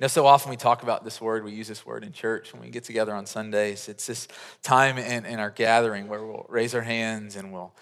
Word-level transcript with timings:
You 0.00 0.04
know, 0.04 0.08
so 0.08 0.24
often 0.24 0.48
we 0.48 0.56
talk 0.56 0.82
about 0.82 1.04
this 1.04 1.20
word, 1.20 1.44
we 1.44 1.52
use 1.52 1.68
this 1.68 1.84
word 1.84 2.04
in 2.04 2.12
church 2.12 2.54
when 2.54 2.62
we 2.62 2.70
get 2.70 2.84
together 2.84 3.12
on 3.12 3.26
Sundays. 3.26 3.86
It's 3.86 4.06
this 4.06 4.28
time 4.62 4.96
in, 4.96 5.26
in 5.26 5.38
our 5.38 5.50
gathering 5.50 6.08
where 6.08 6.24
we'll 6.24 6.46
raise 6.48 6.74
our 6.74 6.80
hands 6.80 7.36
and 7.36 7.52
we'll 7.52 7.74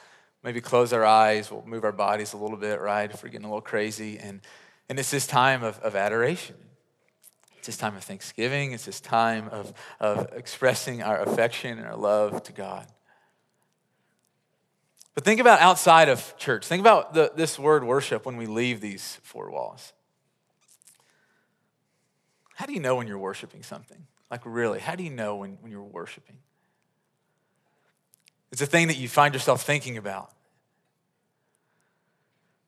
maybe 0.42 0.60
close 0.60 0.92
our 0.92 1.04
eyes, 1.04 1.48
we'll 1.48 1.64
move 1.64 1.84
our 1.84 1.92
bodies 1.92 2.32
a 2.32 2.36
little 2.36 2.56
bit, 2.56 2.80
right, 2.80 3.08
if 3.08 3.22
we're 3.22 3.28
getting 3.28 3.44
a 3.44 3.48
little 3.48 3.60
crazy. 3.60 4.18
And, 4.18 4.40
and 4.88 4.98
it's 4.98 5.12
this 5.12 5.28
time 5.28 5.62
of, 5.62 5.78
of 5.78 5.94
adoration. 5.94 6.56
It's 7.58 7.68
this 7.68 7.76
time 7.76 7.94
of 7.94 8.02
thanksgiving. 8.02 8.72
It's 8.72 8.86
this 8.86 9.00
time 9.00 9.48
of, 9.50 9.72
of 10.00 10.28
expressing 10.32 11.04
our 11.04 11.22
affection 11.22 11.78
and 11.78 11.86
our 11.86 11.96
love 11.96 12.42
to 12.42 12.52
God. 12.52 12.88
But 15.14 15.22
think 15.24 15.38
about 15.38 15.60
outside 15.60 16.08
of 16.08 16.36
church. 16.36 16.66
Think 16.66 16.80
about 16.80 17.14
the, 17.14 17.30
this 17.36 17.60
word 17.60 17.84
worship 17.84 18.26
when 18.26 18.36
we 18.36 18.46
leave 18.46 18.80
these 18.80 19.20
four 19.22 19.52
walls. 19.52 19.92
How 22.58 22.66
do 22.66 22.72
you 22.72 22.80
know 22.80 22.96
when 22.96 23.06
you're 23.06 23.18
worshiping 23.18 23.62
something? 23.62 24.04
Like, 24.32 24.40
really, 24.44 24.80
how 24.80 24.96
do 24.96 25.04
you 25.04 25.10
know 25.10 25.36
when, 25.36 25.58
when 25.60 25.70
you're 25.70 25.80
worshiping? 25.80 26.38
It's 28.50 28.60
a 28.60 28.66
thing 28.66 28.88
that 28.88 28.96
you 28.96 29.08
find 29.08 29.32
yourself 29.32 29.62
thinking 29.62 29.96
about. 29.96 30.32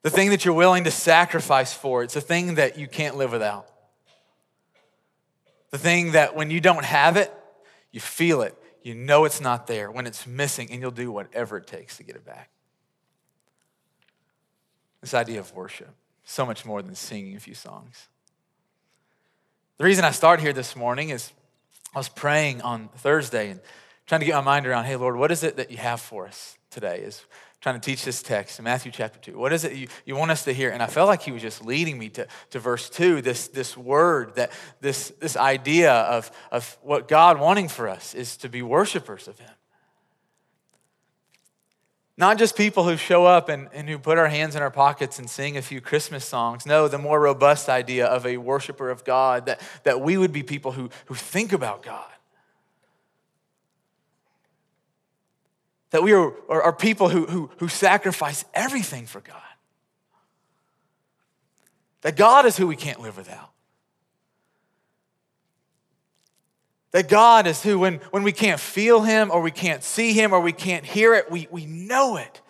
The 0.02 0.10
thing 0.10 0.30
that 0.30 0.44
you're 0.44 0.54
willing 0.54 0.84
to 0.84 0.92
sacrifice 0.92 1.74
for. 1.74 2.04
It's 2.04 2.14
a 2.14 2.20
thing 2.20 2.54
that 2.54 2.78
you 2.78 2.86
can't 2.86 3.16
live 3.16 3.32
without. 3.32 3.66
The 5.72 5.78
thing 5.78 6.12
that 6.12 6.36
when 6.36 6.52
you 6.52 6.60
don't 6.60 6.84
have 6.84 7.16
it, 7.16 7.34
you 7.90 7.98
feel 7.98 8.42
it. 8.42 8.56
You 8.84 8.94
know 8.94 9.24
it's 9.24 9.40
not 9.40 9.66
there 9.66 9.90
when 9.90 10.06
it's 10.06 10.24
missing, 10.24 10.70
and 10.70 10.80
you'll 10.80 10.92
do 10.92 11.10
whatever 11.10 11.56
it 11.56 11.66
takes 11.66 11.96
to 11.96 12.04
get 12.04 12.14
it 12.14 12.24
back. 12.24 12.48
This 15.00 15.14
idea 15.14 15.40
of 15.40 15.52
worship, 15.52 15.90
so 16.22 16.46
much 16.46 16.64
more 16.64 16.80
than 16.80 16.94
singing 16.94 17.34
a 17.34 17.40
few 17.40 17.54
songs. 17.54 18.06
The 19.80 19.86
reason 19.86 20.04
I 20.04 20.10
start 20.10 20.40
here 20.40 20.52
this 20.52 20.76
morning 20.76 21.08
is 21.08 21.32
I 21.94 21.98
was 21.98 22.10
praying 22.10 22.60
on 22.60 22.90
Thursday 22.98 23.48
and 23.48 23.60
trying 24.06 24.20
to 24.20 24.26
get 24.26 24.34
my 24.34 24.42
mind 24.42 24.66
around, 24.66 24.84
hey, 24.84 24.96
Lord, 24.96 25.16
what 25.16 25.32
is 25.32 25.42
it 25.42 25.56
that 25.56 25.70
you 25.70 25.78
have 25.78 26.02
for 26.02 26.26
us 26.26 26.58
today? 26.68 26.98
Is 26.98 27.24
trying 27.62 27.76
to 27.76 27.80
teach 27.80 28.04
this 28.04 28.22
text 28.22 28.58
in 28.58 28.66
Matthew 28.66 28.92
chapter 28.92 29.18
2. 29.18 29.38
What 29.38 29.54
is 29.54 29.64
it 29.64 29.72
you, 29.72 29.88
you 30.04 30.16
want 30.16 30.32
us 30.32 30.44
to 30.44 30.52
hear? 30.52 30.68
And 30.68 30.82
I 30.82 30.86
felt 30.86 31.08
like 31.08 31.22
he 31.22 31.32
was 31.32 31.40
just 31.40 31.64
leading 31.64 31.98
me 31.98 32.10
to, 32.10 32.28
to 32.50 32.58
verse 32.58 32.90
2, 32.90 33.22
this, 33.22 33.48
this 33.48 33.74
word, 33.74 34.34
that 34.34 34.52
this, 34.82 35.14
this 35.18 35.34
idea 35.34 35.94
of, 35.94 36.30
of 36.52 36.76
what 36.82 37.08
God 37.08 37.40
wanting 37.40 37.68
for 37.68 37.88
us 37.88 38.14
is 38.14 38.36
to 38.36 38.50
be 38.50 38.60
worshipers 38.60 39.28
of 39.28 39.38
him. 39.38 39.48
Not 42.20 42.36
just 42.36 42.54
people 42.54 42.84
who 42.84 42.98
show 42.98 43.24
up 43.24 43.48
and, 43.48 43.70
and 43.72 43.88
who 43.88 43.98
put 43.98 44.18
our 44.18 44.28
hands 44.28 44.54
in 44.54 44.60
our 44.60 44.70
pockets 44.70 45.18
and 45.18 45.28
sing 45.28 45.56
a 45.56 45.62
few 45.62 45.80
Christmas 45.80 46.22
songs. 46.22 46.66
No, 46.66 46.86
the 46.86 46.98
more 46.98 47.18
robust 47.18 47.70
idea 47.70 48.04
of 48.04 48.26
a 48.26 48.36
worshiper 48.36 48.90
of 48.90 49.04
God, 49.04 49.46
that, 49.46 49.58
that 49.84 50.02
we 50.02 50.18
would 50.18 50.30
be 50.30 50.42
people 50.42 50.72
who, 50.72 50.90
who 51.06 51.14
think 51.14 51.54
about 51.54 51.82
God. 51.82 52.04
That 55.92 56.02
we 56.02 56.12
are, 56.12 56.34
are, 56.50 56.62
are 56.62 56.72
people 56.74 57.08
who, 57.08 57.24
who, 57.24 57.50
who 57.56 57.68
sacrifice 57.68 58.44
everything 58.52 59.06
for 59.06 59.22
God. 59.22 59.40
That 62.02 62.16
God 62.16 62.44
is 62.44 62.58
who 62.58 62.66
we 62.66 62.76
can't 62.76 63.00
live 63.00 63.16
without. 63.16 63.50
That 66.92 67.08
God 67.08 67.46
is 67.46 67.62
who, 67.62 67.78
when, 67.78 67.96
when 68.10 68.22
we 68.22 68.32
can't 68.32 68.60
feel 68.60 69.02
Him 69.02 69.30
or 69.30 69.40
we 69.40 69.50
can't 69.52 69.84
see 69.84 70.12
Him 70.12 70.32
or 70.32 70.40
we 70.40 70.52
can't 70.52 70.84
hear 70.84 71.14
it, 71.14 71.30
we, 71.30 71.46
we 71.50 71.66
know 71.66 72.16
it. 72.16 72.40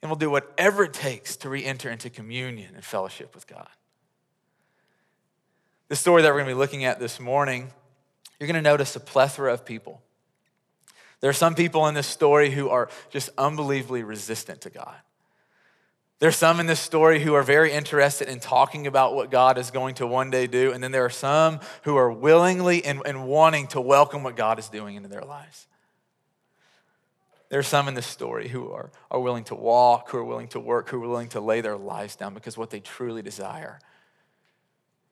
And 0.00 0.10
we'll 0.10 0.18
do 0.18 0.30
whatever 0.30 0.84
it 0.84 0.92
takes 0.92 1.36
to 1.38 1.48
re 1.48 1.64
enter 1.64 1.90
into 1.90 2.08
communion 2.08 2.74
and 2.74 2.84
fellowship 2.84 3.34
with 3.34 3.48
God. 3.48 3.68
The 5.88 5.96
story 5.96 6.22
that 6.22 6.28
we're 6.28 6.34
going 6.34 6.46
to 6.46 6.54
be 6.54 6.58
looking 6.58 6.84
at 6.84 7.00
this 7.00 7.18
morning, 7.18 7.72
you're 8.38 8.46
going 8.46 8.62
to 8.62 8.62
notice 8.62 8.94
a 8.94 9.00
plethora 9.00 9.52
of 9.52 9.64
people. 9.64 10.02
There 11.20 11.30
are 11.30 11.34
some 11.34 11.56
people 11.56 11.88
in 11.88 11.94
this 11.94 12.06
story 12.06 12.50
who 12.50 12.68
are 12.68 12.88
just 13.10 13.30
unbelievably 13.36 14.04
resistant 14.04 14.60
to 14.60 14.70
God. 14.70 14.94
There's 16.20 16.36
some 16.36 16.58
in 16.58 16.66
this 16.66 16.80
story 16.80 17.20
who 17.20 17.34
are 17.34 17.44
very 17.44 17.72
interested 17.72 18.28
in 18.28 18.40
talking 18.40 18.88
about 18.88 19.14
what 19.14 19.30
God 19.30 19.56
is 19.56 19.70
going 19.70 19.94
to 19.96 20.06
one 20.06 20.30
day 20.30 20.48
do. 20.48 20.72
And 20.72 20.82
then 20.82 20.90
there 20.90 21.04
are 21.04 21.10
some 21.10 21.60
who 21.82 21.96
are 21.96 22.10
willingly 22.10 22.84
and, 22.84 23.02
and 23.06 23.26
wanting 23.26 23.68
to 23.68 23.80
welcome 23.80 24.24
what 24.24 24.34
God 24.34 24.58
is 24.58 24.68
doing 24.68 24.96
into 24.96 25.08
their 25.08 25.22
lives. 25.22 25.68
There 27.50 27.60
are 27.60 27.64
some 27.64 27.86
in 27.86 27.94
this 27.94 28.06
story 28.06 28.48
who 28.48 28.72
are, 28.72 28.90
are 29.10 29.20
willing 29.20 29.44
to 29.44 29.54
walk, 29.54 30.10
who 30.10 30.18
are 30.18 30.24
willing 30.24 30.48
to 30.48 30.60
work, 30.60 30.88
who 30.88 31.02
are 31.02 31.08
willing 31.08 31.28
to 31.30 31.40
lay 31.40 31.60
their 31.60 31.78
lives 31.78 32.16
down 32.16 32.34
because 32.34 32.58
what 32.58 32.70
they 32.70 32.80
truly 32.80 33.22
desire 33.22 33.78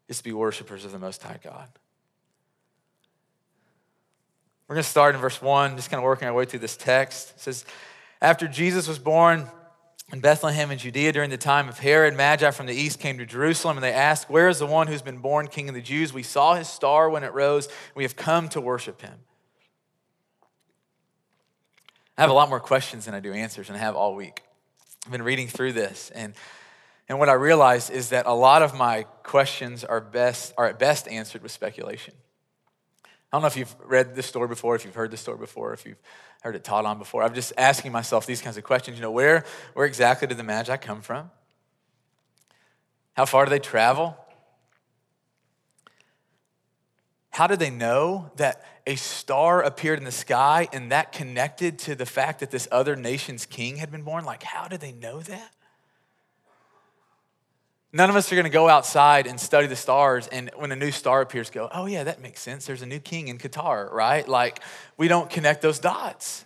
is 0.08 0.18
to 0.18 0.24
be 0.24 0.32
worshipers 0.32 0.84
of 0.84 0.92
the 0.92 0.98
Most 0.98 1.22
High 1.22 1.38
God. 1.42 1.68
We're 4.66 4.74
going 4.74 4.82
to 4.82 4.90
start 4.90 5.14
in 5.14 5.20
verse 5.20 5.40
1, 5.40 5.76
just 5.76 5.88
kind 5.88 5.98
of 5.98 6.04
working 6.04 6.26
our 6.26 6.34
way 6.34 6.44
through 6.44 6.58
this 6.58 6.76
text. 6.76 7.30
It 7.36 7.40
says, 7.40 7.64
After 8.20 8.48
Jesus 8.48 8.88
was 8.88 8.98
born, 8.98 9.48
in 10.12 10.20
Bethlehem 10.20 10.70
in 10.70 10.78
Judea 10.78 11.12
during 11.12 11.30
the 11.30 11.36
time 11.36 11.68
of 11.68 11.78
Herod, 11.78 12.14
Magi 12.14 12.50
from 12.52 12.66
the 12.66 12.74
east 12.74 13.00
came 13.00 13.18
to 13.18 13.26
Jerusalem 13.26 13.76
and 13.76 13.84
they 13.84 13.92
asked, 13.92 14.30
Where 14.30 14.48
is 14.48 14.60
the 14.60 14.66
one 14.66 14.86
who's 14.86 15.02
been 15.02 15.18
born 15.18 15.48
king 15.48 15.68
of 15.68 15.74
the 15.74 15.82
Jews? 15.82 16.12
We 16.12 16.22
saw 16.22 16.54
his 16.54 16.68
star 16.68 17.10
when 17.10 17.24
it 17.24 17.34
rose. 17.34 17.68
We 17.94 18.04
have 18.04 18.14
come 18.14 18.48
to 18.50 18.60
worship 18.60 19.00
him. 19.00 19.14
I 22.16 22.22
have 22.22 22.30
a 22.30 22.34
lot 22.34 22.48
more 22.48 22.60
questions 22.60 23.04
than 23.04 23.14
I 23.14 23.20
do 23.20 23.32
answers, 23.32 23.68
and 23.68 23.76
I 23.76 23.80
have 23.80 23.96
all 23.96 24.14
week. 24.14 24.42
I've 25.04 25.12
been 25.12 25.22
reading 25.22 25.48
through 25.48 25.74
this, 25.74 26.10
and, 26.14 26.34
and 27.08 27.18
what 27.18 27.28
I 27.28 27.34
realized 27.34 27.90
is 27.90 28.08
that 28.08 28.26
a 28.26 28.32
lot 28.32 28.62
of 28.62 28.74
my 28.74 29.02
questions 29.22 29.84
are, 29.84 30.00
best, 30.00 30.54
are 30.56 30.66
at 30.66 30.78
best 30.78 31.08
answered 31.08 31.42
with 31.42 31.52
speculation. 31.52 32.14
I 33.32 33.36
don't 33.36 33.42
know 33.42 33.48
if 33.48 33.56
you've 33.56 33.74
read 33.84 34.14
this 34.14 34.26
story 34.26 34.48
before, 34.48 34.76
if 34.76 34.84
you've 34.84 34.94
heard 34.94 35.10
this 35.10 35.20
story 35.20 35.38
before, 35.38 35.72
if 35.72 35.84
you've 35.84 36.00
heard 36.42 36.54
it 36.54 36.62
taught 36.62 36.84
on 36.84 36.98
before. 36.98 37.22
I'm 37.22 37.34
just 37.34 37.52
asking 37.56 37.92
myself 37.92 38.24
these 38.24 38.40
kinds 38.40 38.56
of 38.56 38.64
questions. 38.64 38.96
You 38.96 39.02
know, 39.02 39.10
where, 39.10 39.44
where 39.74 39.86
exactly 39.86 40.28
did 40.28 40.36
the 40.36 40.44
Magi 40.44 40.76
come 40.76 41.02
from? 41.02 41.30
How 43.14 43.24
far 43.24 43.44
do 43.44 43.50
they 43.50 43.58
travel? 43.58 44.16
How 47.30 47.46
did 47.46 47.58
they 47.58 47.70
know 47.70 48.30
that 48.36 48.64
a 48.86 48.96
star 48.96 49.62
appeared 49.62 49.98
in 49.98 50.04
the 50.04 50.12
sky 50.12 50.68
and 50.72 50.92
that 50.92 51.12
connected 51.12 51.78
to 51.80 51.94
the 51.94 52.06
fact 52.06 52.40
that 52.40 52.50
this 52.50 52.68
other 52.70 52.94
nation's 52.94 53.44
king 53.44 53.76
had 53.76 53.90
been 53.90 54.02
born? 54.02 54.24
Like, 54.24 54.42
how 54.42 54.68
did 54.68 54.80
they 54.80 54.92
know 54.92 55.20
that? 55.20 55.52
None 57.92 58.10
of 58.10 58.16
us 58.16 58.30
are 58.30 58.34
going 58.34 58.44
to 58.44 58.50
go 58.50 58.68
outside 58.68 59.26
and 59.26 59.40
study 59.40 59.66
the 59.66 59.76
stars, 59.76 60.26
and 60.28 60.50
when 60.56 60.72
a 60.72 60.76
new 60.76 60.90
star 60.90 61.22
appears, 61.22 61.50
go, 61.50 61.68
oh, 61.72 61.86
yeah, 61.86 62.04
that 62.04 62.20
makes 62.20 62.40
sense. 62.40 62.66
There's 62.66 62.82
a 62.82 62.86
new 62.86 62.98
king 62.98 63.28
in 63.28 63.38
Qatar, 63.38 63.90
right? 63.92 64.26
Like, 64.28 64.60
we 64.96 65.08
don't 65.08 65.30
connect 65.30 65.62
those 65.62 65.78
dots. 65.78 66.44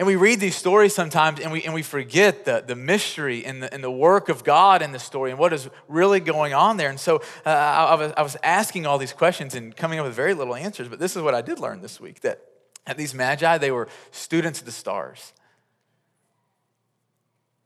And 0.00 0.06
we 0.06 0.16
read 0.16 0.40
these 0.40 0.56
stories 0.56 0.94
sometimes 0.94 1.40
and 1.40 1.52
we, 1.52 1.62
and 1.62 1.74
we 1.74 1.82
forget 1.82 2.46
the, 2.46 2.64
the 2.66 2.74
mystery 2.74 3.44
and 3.44 3.62
the, 3.62 3.74
and 3.74 3.84
the 3.84 3.90
work 3.90 4.30
of 4.30 4.44
God 4.44 4.80
in 4.80 4.92
the 4.92 4.98
story 4.98 5.30
and 5.30 5.38
what 5.38 5.52
is 5.52 5.68
really 5.88 6.20
going 6.20 6.54
on 6.54 6.78
there. 6.78 6.88
And 6.88 6.98
so 6.98 7.16
uh, 7.44 7.50
I, 7.50 7.84
I, 7.84 7.94
was, 7.96 8.12
I 8.16 8.22
was 8.22 8.36
asking 8.42 8.86
all 8.86 8.96
these 8.96 9.12
questions 9.12 9.54
and 9.54 9.76
coming 9.76 9.98
up 9.98 10.06
with 10.06 10.14
very 10.14 10.32
little 10.32 10.54
answers, 10.54 10.88
but 10.88 11.00
this 11.00 11.16
is 11.16 11.22
what 11.22 11.34
I 11.34 11.42
did 11.42 11.58
learn 11.58 11.82
this 11.82 12.00
week 12.00 12.20
that 12.20 12.40
at 12.86 12.96
these 12.96 13.12
magi, 13.12 13.58
they 13.58 13.70
were 13.70 13.88
students 14.10 14.60
of 14.60 14.64
the 14.64 14.72
stars. 14.72 15.34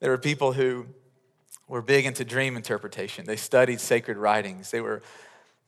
There 0.00 0.10
were 0.10 0.18
people 0.18 0.54
who 0.54 0.86
were 1.68 1.82
big 1.82 2.06
into 2.06 2.24
dream 2.24 2.56
interpretation. 2.56 3.24
They 3.24 3.36
studied 3.36 3.80
sacred 3.80 4.16
writings. 4.16 4.70
They 4.70 4.80
were, 4.80 5.02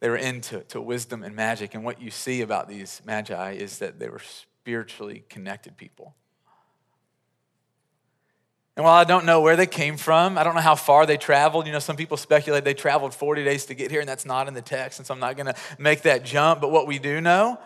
they 0.01 0.09
were 0.09 0.17
into 0.17 0.61
to 0.65 0.81
wisdom 0.81 1.23
and 1.23 1.35
magic. 1.35 1.75
And 1.75 1.85
what 1.85 2.01
you 2.01 2.11
see 2.11 2.43
about 2.43 2.69
these 2.69 3.01
magi 3.05 3.53
is 3.53 3.79
that 3.79 3.99
they 3.99 4.09
were 4.09 4.21
spiritually 4.21 5.25
connected 5.29 5.77
people. 5.77 6.15
And 8.77 8.85
while 8.85 8.95
I 8.95 9.05
don't 9.05 9.25
know 9.25 9.41
where 9.41 9.57
they 9.57 9.67
came 9.67 9.97
from, 9.97 10.37
I 10.37 10.45
don't 10.45 10.55
know 10.55 10.61
how 10.61 10.75
far 10.75 11.07
they 11.07 11.17
traveled. 11.17 11.67
You 11.67 11.73
know, 11.73 11.79
some 11.79 11.97
people 11.97 12.19
speculate 12.19 12.63
they 12.63 12.75
traveled 12.75 13.15
40 13.15 13.43
days 13.43 13.65
to 13.67 13.75
get 13.75 13.91
here, 13.91 14.01
and 14.01 14.09
that's 14.09 14.27
not 14.27 14.49
in 14.49 14.55
the 14.55 14.61
text, 14.61 14.99
and 14.99 15.07
so 15.07 15.15
I'm 15.15 15.21
not 15.21 15.35
going 15.35 15.47
to 15.47 15.55
make 15.79 16.03
that 16.03 16.27
jump. 16.27 16.61
But 16.61 16.71
what 16.71 16.87
we 16.87 16.99
do 16.99 17.23
know, 17.23 17.59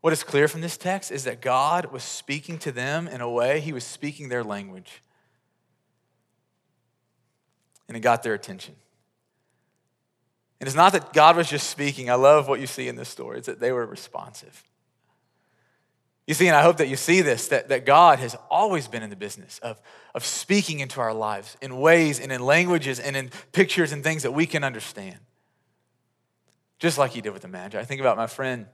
what 0.00 0.12
is 0.12 0.24
clear 0.24 0.48
from 0.48 0.62
this 0.62 0.76
text, 0.76 1.12
is 1.12 1.24
that 1.24 1.40
God 1.40 1.92
was 1.92 2.02
speaking 2.02 2.58
to 2.58 2.72
them 2.72 3.06
in 3.06 3.20
a 3.20 3.30
way, 3.30 3.60
He 3.60 3.72
was 3.72 3.84
speaking 3.84 4.28
their 4.28 4.42
language 4.42 5.00
and 7.88 7.96
it 7.96 8.00
got 8.00 8.22
their 8.22 8.34
attention. 8.34 8.74
And 10.60 10.66
it's 10.66 10.76
not 10.76 10.92
that 10.92 11.12
God 11.12 11.36
was 11.36 11.48
just 11.48 11.68
speaking. 11.68 12.10
I 12.10 12.14
love 12.14 12.48
what 12.48 12.60
you 12.60 12.66
see 12.66 12.88
in 12.88 12.96
this 12.96 13.08
story. 13.08 13.38
It's 13.38 13.46
that 13.46 13.60
they 13.60 13.72
were 13.72 13.84
responsive. 13.84 14.64
You 16.26 16.34
see, 16.34 16.48
and 16.48 16.56
I 16.56 16.62
hope 16.62 16.78
that 16.78 16.88
you 16.88 16.96
see 16.96 17.20
this, 17.20 17.48
that, 17.48 17.68
that 17.68 17.86
God 17.86 18.18
has 18.18 18.34
always 18.50 18.88
been 18.88 19.02
in 19.02 19.10
the 19.10 19.16
business 19.16 19.60
of, 19.60 19.80
of 20.14 20.24
speaking 20.24 20.80
into 20.80 21.00
our 21.00 21.14
lives 21.14 21.56
in 21.62 21.78
ways 21.78 22.18
and 22.18 22.32
in 22.32 22.40
languages 22.40 22.98
and 22.98 23.16
in 23.16 23.30
pictures 23.52 23.92
and 23.92 24.02
things 24.02 24.24
that 24.24 24.32
we 24.32 24.44
can 24.44 24.64
understand. 24.64 25.18
Just 26.78 26.98
like 26.98 27.12
he 27.12 27.20
did 27.20 27.32
with 27.32 27.42
the 27.42 27.48
Magi. 27.48 27.78
I 27.78 27.84
think 27.84 28.00
about 28.00 28.16
my 28.16 28.26
friend 28.26 28.66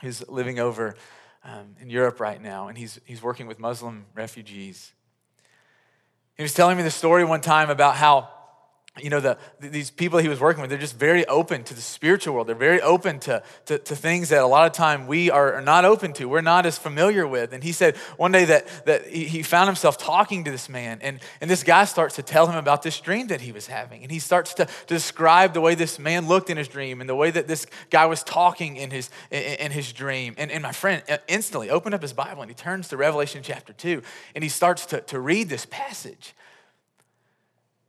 who's 0.00 0.26
living 0.28 0.58
over 0.58 0.96
um, 1.44 1.76
in 1.80 1.90
Europe 1.90 2.18
right 2.18 2.40
now, 2.40 2.68
and 2.68 2.78
he's, 2.78 2.98
he's 3.04 3.22
working 3.22 3.46
with 3.46 3.58
Muslim 3.58 4.06
refugees. 4.14 4.92
He 6.36 6.42
was 6.42 6.54
telling 6.54 6.76
me 6.76 6.82
the 6.82 6.90
story 6.90 7.24
one 7.24 7.40
time 7.40 7.68
about 7.68 7.96
how 7.96 8.30
you 9.02 9.10
know, 9.10 9.20
the, 9.20 9.36
these 9.60 9.90
people 9.90 10.18
he 10.18 10.28
was 10.28 10.40
working 10.40 10.62
with, 10.62 10.70
they're 10.70 10.78
just 10.78 10.98
very 10.98 11.26
open 11.26 11.64
to 11.64 11.74
the 11.74 11.80
spiritual 11.82 12.34
world. 12.34 12.46
They're 12.46 12.54
very 12.54 12.80
open 12.80 13.18
to, 13.20 13.42
to, 13.66 13.78
to, 13.78 13.94
things 13.96 14.30
that 14.30 14.42
a 14.42 14.46
lot 14.46 14.66
of 14.66 14.72
time 14.72 15.06
we 15.06 15.30
are 15.30 15.60
not 15.60 15.84
open 15.84 16.14
to, 16.14 16.26
we're 16.26 16.40
not 16.40 16.64
as 16.64 16.78
familiar 16.78 17.26
with. 17.26 17.52
And 17.52 17.62
he 17.62 17.72
said 17.72 17.96
one 18.16 18.32
day 18.32 18.46
that, 18.46 18.66
that 18.86 19.06
he 19.06 19.42
found 19.42 19.68
himself 19.68 19.98
talking 19.98 20.44
to 20.44 20.50
this 20.50 20.68
man, 20.68 20.98
and, 21.02 21.20
and 21.40 21.50
this 21.50 21.62
guy 21.62 21.84
starts 21.84 22.16
to 22.16 22.22
tell 22.22 22.46
him 22.46 22.56
about 22.56 22.82
this 22.82 22.98
dream 22.98 23.26
that 23.26 23.42
he 23.42 23.52
was 23.52 23.66
having. 23.66 24.02
And 24.02 24.10
he 24.10 24.18
starts 24.18 24.54
to, 24.54 24.64
to 24.64 24.94
describe 24.94 25.52
the 25.52 25.60
way 25.60 25.74
this 25.74 25.98
man 25.98 26.26
looked 26.26 26.48
in 26.48 26.56
his 26.56 26.68
dream 26.68 27.00
and 27.00 27.08
the 27.08 27.16
way 27.16 27.30
that 27.30 27.46
this 27.46 27.66
guy 27.90 28.06
was 28.06 28.22
talking 28.22 28.76
in 28.76 28.90
his, 28.90 29.10
in, 29.30 29.42
in 29.42 29.72
his 29.72 29.92
dream. 29.92 30.34
And, 30.38 30.50
and 30.50 30.62
my 30.62 30.72
friend 30.72 31.02
uh, 31.08 31.18
instantly 31.28 31.68
opened 31.68 31.94
up 31.94 32.02
his 32.02 32.14
Bible 32.14 32.40
and 32.40 32.50
he 32.50 32.54
turns 32.54 32.88
to 32.88 32.96
Revelation 32.96 33.42
chapter 33.42 33.74
2 33.74 34.02
and 34.34 34.42
he 34.42 34.48
starts 34.48 34.86
to, 34.86 35.02
to 35.02 35.20
read 35.20 35.50
this 35.50 35.66
passage. 35.66 36.34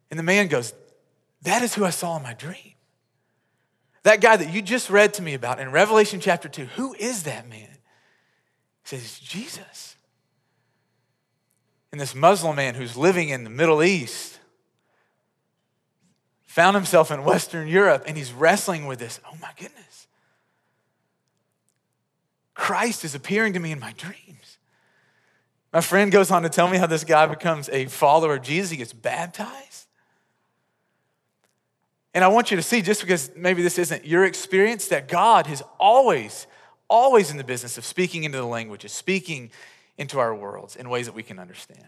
And 0.09 0.19
the 0.19 0.23
man 0.23 0.47
goes, 0.47 0.73
that 1.47 1.63
is 1.63 1.73
who 1.73 1.85
I 1.85 1.91
saw 1.91 2.17
in 2.17 2.23
my 2.23 2.33
dream. 2.33 2.73
That 4.03 4.19
guy 4.19 4.35
that 4.35 4.53
you 4.53 4.61
just 4.61 4.89
read 4.89 5.13
to 5.15 5.21
me 5.21 5.33
about 5.33 5.59
in 5.59 5.71
Revelation 5.71 6.19
chapter 6.19 6.49
2, 6.49 6.65
who 6.65 6.93
is 6.93 7.23
that 7.23 7.47
man? 7.47 7.69
He 8.83 8.97
says, 8.97 9.17
Jesus. 9.19 9.95
And 11.91 12.01
this 12.01 12.13
Muslim 12.13 12.57
man 12.57 12.75
who's 12.75 12.97
living 12.97 13.29
in 13.29 13.45
the 13.45 13.49
Middle 13.49 13.81
East 13.81 14.39
found 16.43 16.75
himself 16.75 17.11
in 17.11 17.23
Western 17.23 17.67
Europe 17.67 18.03
and 18.05 18.17
he's 18.17 18.33
wrestling 18.33 18.85
with 18.85 18.99
this. 18.99 19.21
Oh 19.25 19.37
my 19.41 19.51
goodness. 19.57 20.07
Christ 22.53 23.05
is 23.05 23.15
appearing 23.15 23.53
to 23.53 23.59
me 23.59 23.71
in 23.71 23.79
my 23.79 23.93
dreams. 23.93 24.57
My 25.71 25.81
friend 25.81 26.11
goes 26.11 26.29
on 26.29 26.43
to 26.43 26.49
tell 26.49 26.67
me 26.67 26.77
how 26.77 26.87
this 26.87 27.05
guy 27.05 27.25
becomes 27.25 27.69
a 27.69 27.85
follower 27.85 28.35
of 28.35 28.41
Jesus. 28.41 28.71
He 28.71 28.77
gets 28.77 28.93
baptized. 28.93 29.86
And 32.17 32.23
I 32.23 32.29
want 32.29 32.49
you 32.49 32.57
to 32.57 32.63
see, 32.63 32.81
just 32.81 33.01
because 33.01 33.29
maybe 33.35 33.61
this 33.61 33.77
isn't 33.77 34.03
your 34.03 34.25
experience, 34.25 34.87
that 34.87 35.07
God 35.07 35.47
is 35.47 35.61
always, 35.79 36.47
always 36.89 37.29
in 37.29 37.37
the 37.37 37.43
business 37.43 37.77
of 37.77 37.85
speaking 37.85 38.23
into 38.23 38.39
the 38.39 38.43
languages, 38.43 38.91
speaking 38.91 39.51
into 39.99 40.17
our 40.17 40.33
worlds 40.33 40.75
in 40.75 40.89
ways 40.89 41.05
that 41.05 41.13
we 41.13 41.21
can 41.21 41.37
understand. 41.37 41.85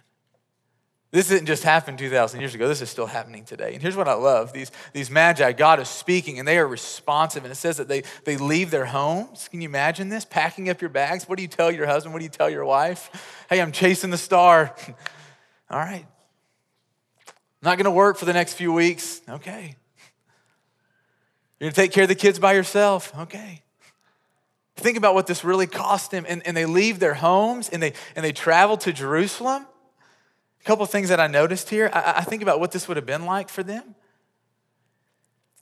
This 1.10 1.30
didn't 1.30 1.48
just 1.48 1.64
happen 1.64 1.98
2,000 1.98 2.40
years 2.40 2.54
ago. 2.54 2.68
This 2.68 2.80
is 2.84 2.92
still 2.92 3.08
happening 3.08 3.44
today. 3.44 3.74
And 3.74 3.82
here's 3.82 3.96
what 3.96 4.08
I 4.08 4.14
love 4.14 4.54
these, 4.54 4.72
these 4.94 5.10
magi, 5.10 5.52
God 5.54 5.80
is 5.80 5.90
speaking, 5.90 6.38
and 6.38 6.48
they 6.48 6.60
are 6.60 6.68
responsive. 6.68 7.44
And 7.44 7.52
it 7.52 7.56
says 7.56 7.78
that 7.78 7.88
they, 7.88 8.04
they 8.24 8.38
leave 8.38 8.70
their 8.70 8.86
homes. 8.86 9.48
Can 9.48 9.62
you 9.62 9.68
imagine 9.68 10.10
this? 10.10 10.26
Packing 10.26 10.70
up 10.70 10.80
your 10.80 10.92
bags. 10.92 11.28
What 11.28 11.38
do 11.38 11.42
you 11.42 11.48
tell 11.48 11.72
your 11.72 11.88
husband? 11.88 12.14
What 12.14 12.20
do 12.20 12.26
you 12.26 12.30
tell 12.30 12.52
your 12.52 12.66
wife? 12.66 13.46
Hey, 13.50 13.60
I'm 13.60 13.72
chasing 13.72 14.12
the 14.12 14.18
star. 14.20 14.76
All 15.72 15.80
right. 15.80 16.06
Not 17.64 17.80
going 17.80 17.86
to 17.86 17.92
work 17.92 18.18
for 18.18 18.26
the 18.26 18.34
next 18.34 18.54
few 18.54 18.72
weeks. 18.72 19.22
Okay. 19.28 19.76
You're 21.60 21.66
going 21.66 21.74
to 21.74 21.82
take 21.82 21.92
care 21.92 22.04
of 22.04 22.10
the 22.10 22.16
kids 22.16 22.40
by 22.40 22.54
yourself? 22.54 23.14
Okay. 23.18 23.62
Think 24.78 24.98
about 24.98 25.14
what 25.14 25.28
this 25.28 25.44
really 25.44 25.68
cost 25.68 26.12
them. 26.12 26.26
And, 26.28 26.46
and 26.48 26.56
they 26.56 26.66
leave 26.66 27.00
their 27.00 27.14
homes 27.14 27.70
and 27.70 27.84
they, 27.84 27.94
and 28.16 28.24
they 28.24 28.32
travel 28.32 28.78
to 28.78 28.94
Jerusalem. 28.94 29.66
A 30.62 30.64
couple 30.64 30.84
of 30.84 30.90
things 30.90 31.10
that 31.10 31.20
I 31.20 31.28
noticed 31.28 31.70
here. 31.70 31.90
I, 31.94 32.16
I 32.18 32.22
think 32.22 32.42
about 32.42 32.62
what 32.62 32.72
this 32.72 32.88
would 32.88 32.96
have 32.96 33.06
been 33.06 33.26
like 33.26 33.50
for 33.50 33.64
them. 33.64 33.96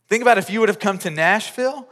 Think 0.08 0.22
about 0.22 0.38
if 0.38 0.50
you 0.50 0.60
would 0.60 0.70
have 0.70 0.80
come 0.80 1.00
to 1.00 1.10
Nashville, 1.10 1.88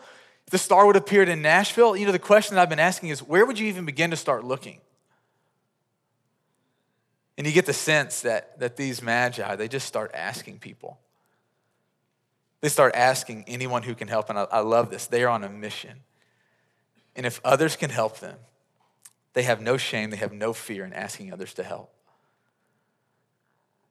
if 0.45 0.51
the 0.51 0.57
star 0.57 0.85
would 0.85 0.95
have 0.95 1.03
appeared 1.03 1.27
in 1.27 1.41
Nashville. 1.41 1.95
You 1.95 2.05
know, 2.05 2.11
the 2.11 2.19
question 2.19 2.55
that 2.55 2.61
I've 2.61 2.69
been 2.69 2.79
asking 2.79 3.09
is 3.09 3.23
where 3.23 3.45
would 3.45 3.57
you 3.57 3.67
even 3.67 3.85
begin 3.85 4.11
to 4.11 4.17
start 4.17 4.43
looking? 4.43 4.79
And 7.37 7.45
you 7.45 7.51
get 7.51 7.65
the 7.65 7.73
sense 7.73 8.21
that, 8.21 8.59
that 8.59 8.77
these 8.77 9.01
magi, 9.01 9.55
they 9.55 9.67
just 9.67 9.87
start 9.87 10.11
asking 10.13 10.59
people. 10.59 10.99
They 12.61 12.69
start 12.69 12.95
asking 12.95 13.45
anyone 13.47 13.83
who 13.83 13.95
can 13.95 14.07
help. 14.07 14.29
And 14.29 14.39
I, 14.39 14.43
I 14.51 14.59
love 14.59 14.89
this. 14.89 15.07
They 15.07 15.23
are 15.23 15.29
on 15.29 15.43
a 15.43 15.49
mission. 15.49 15.99
And 17.15 17.25
if 17.25 17.39
others 17.43 17.75
can 17.75 17.89
help 17.89 18.19
them, 18.19 18.37
they 19.33 19.43
have 19.43 19.61
no 19.61 19.77
shame, 19.77 20.11
they 20.11 20.17
have 20.17 20.33
no 20.33 20.53
fear 20.53 20.85
in 20.85 20.93
asking 20.93 21.31
others 21.31 21.53
to 21.55 21.63
help. 21.63 21.93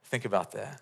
Think 0.05 0.25
about 0.25 0.53
that. 0.53 0.81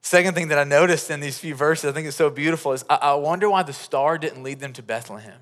Second 0.00 0.34
thing 0.34 0.48
that 0.48 0.58
I 0.58 0.64
noticed 0.64 1.10
in 1.10 1.20
these 1.20 1.38
few 1.38 1.54
verses, 1.54 1.90
I 1.90 1.92
think 1.92 2.06
it's 2.06 2.16
so 2.16 2.30
beautiful, 2.30 2.72
is 2.72 2.84
I, 2.90 2.96
I 2.96 3.14
wonder 3.14 3.48
why 3.48 3.62
the 3.62 3.72
star 3.72 4.18
didn't 4.18 4.42
lead 4.42 4.60
them 4.60 4.72
to 4.74 4.82
Bethlehem. 4.82 5.40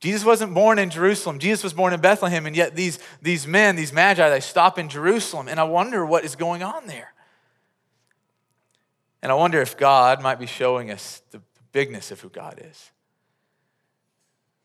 Jesus 0.00 0.24
wasn't 0.24 0.54
born 0.54 0.78
in 0.78 0.90
Jerusalem. 0.90 1.38
Jesus 1.38 1.64
was 1.64 1.72
born 1.72 1.92
in 1.92 2.00
Bethlehem, 2.00 2.46
and 2.46 2.54
yet 2.54 2.76
these, 2.76 2.98
these 3.22 3.46
men, 3.46 3.76
these 3.76 3.92
magi, 3.92 4.28
they 4.28 4.40
stop 4.40 4.78
in 4.78 4.88
Jerusalem. 4.88 5.48
And 5.48 5.58
I 5.58 5.64
wonder 5.64 6.04
what 6.04 6.24
is 6.24 6.36
going 6.36 6.62
on 6.62 6.86
there. 6.86 7.12
And 9.22 9.32
I 9.32 9.34
wonder 9.34 9.60
if 9.60 9.76
God 9.76 10.22
might 10.22 10.38
be 10.38 10.46
showing 10.46 10.90
us 10.90 11.22
the 11.30 11.40
bigness 11.72 12.10
of 12.10 12.20
who 12.20 12.28
God 12.28 12.60
is. 12.64 12.90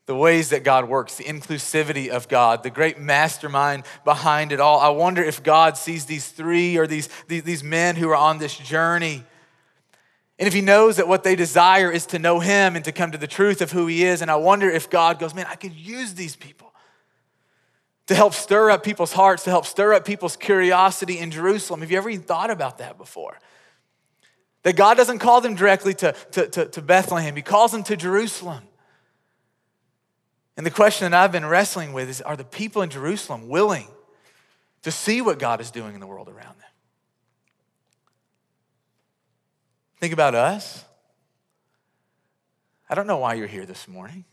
The 0.06 0.14
ways 0.14 0.50
that 0.50 0.64
God 0.64 0.88
works, 0.88 1.16
the 1.16 1.24
inclusivity 1.24 2.08
of 2.08 2.28
God, 2.28 2.62
the 2.62 2.70
great 2.70 2.98
mastermind 2.98 3.84
behind 4.04 4.52
it 4.52 4.60
all. 4.60 4.78
I 4.78 4.90
wonder 4.90 5.24
if 5.24 5.42
God 5.42 5.78
sees 5.78 6.04
these 6.04 6.28
three 6.28 6.76
or 6.76 6.86
these, 6.86 7.08
these, 7.26 7.64
men 7.64 7.96
who 7.96 8.10
are 8.10 8.16
on 8.16 8.38
this 8.38 8.56
journey. 8.56 9.24
And 10.38 10.46
if 10.46 10.52
He 10.52 10.60
knows 10.60 10.98
that 10.98 11.08
what 11.08 11.24
they 11.24 11.34
desire 11.34 11.90
is 11.90 12.04
to 12.06 12.18
know 12.18 12.38
Him 12.38 12.76
and 12.76 12.84
to 12.84 12.92
come 12.92 13.12
to 13.12 13.18
the 13.18 13.26
truth 13.26 13.62
of 13.62 13.72
who 13.72 13.86
He 13.86 14.04
is. 14.04 14.20
And 14.20 14.30
I 14.30 14.36
wonder 14.36 14.68
if 14.68 14.90
God 14.90 15.18
goes, 15.18 15.34
man, 15.34 15.46
I 15.48 15.54
could 15.54 15.72
use 15.72 16.12
these 16.12 16.36
people 16.36 16.74
to 18.06 18.14
help 18.14 18.34
stir 18.34 18.70
up 18.70 18.82
people's 18.82 19.14
hearts, 19.14 19.44
to 19.44 19.50
help 19.50 19.64
stir 19.64 19.94
up 19.94 20.04
people's 20.04 20.36
curiosity 20.36 21.18
in 21.18 21.30
Jerusalem. 21.30 21.80
Have 21.80 21.90
you 21.90 21.96
ever 21.96 22.10
even 22.10 22.24
thought 22.24 22.50
about 22.50 22.76
that 22.78 22.98
before? 22.98 23.38
That 24.64 24.76
God 24.76 24.96
doesn't 24.96 25.20
call 25.20 25.40
them 25.40 25.54
directly 25.54 25.94
to, 25.94 26.12
to, 26.32 26.48
to, 26.48 26.66
to 26.66 26.82
Bethlehem, 26.82 27.36
He 27.36 27.42
calls 27.42 27.70
them 27.70 27.84
to 27.84 27.96
Jerusalem. 27.96 28.64
And 30.56 30.64
the 30.64 30.70
question 30.70 31.10
that 31.10 31.22
I've 31.22 31.32
been 31.32 31.46
wrestling 31.46 31.92
with 31.92 32.08
is 32.08 32.20
are 32.20 32.36
the 32.36 32.44
people 32.44 32.82
in 32.82 32.90
Jerusalem 32.90 33.48
willing 33.48 33.88
to 34.82 34.90
see 34.90 35.20
what 35.20 35.38
God 35.38 35.60
is 35.60 35.70
doing 35.70 35.94
in 35.94 36.00
the 36.00 36.06
world 36.06 36.28
around 36.28 36.58
them? 36.58 36.70
Think 40.00 40.12
about 40.12 40.34
us. 40.34 40.84
I 42.88 42.94
don't 42.94 43.06
know 43.06 43.18
why 43.18 43.34
you're 43.34 43.46
here 43.46 43.66
this 43.66 43.88
morning. 43.88 44.24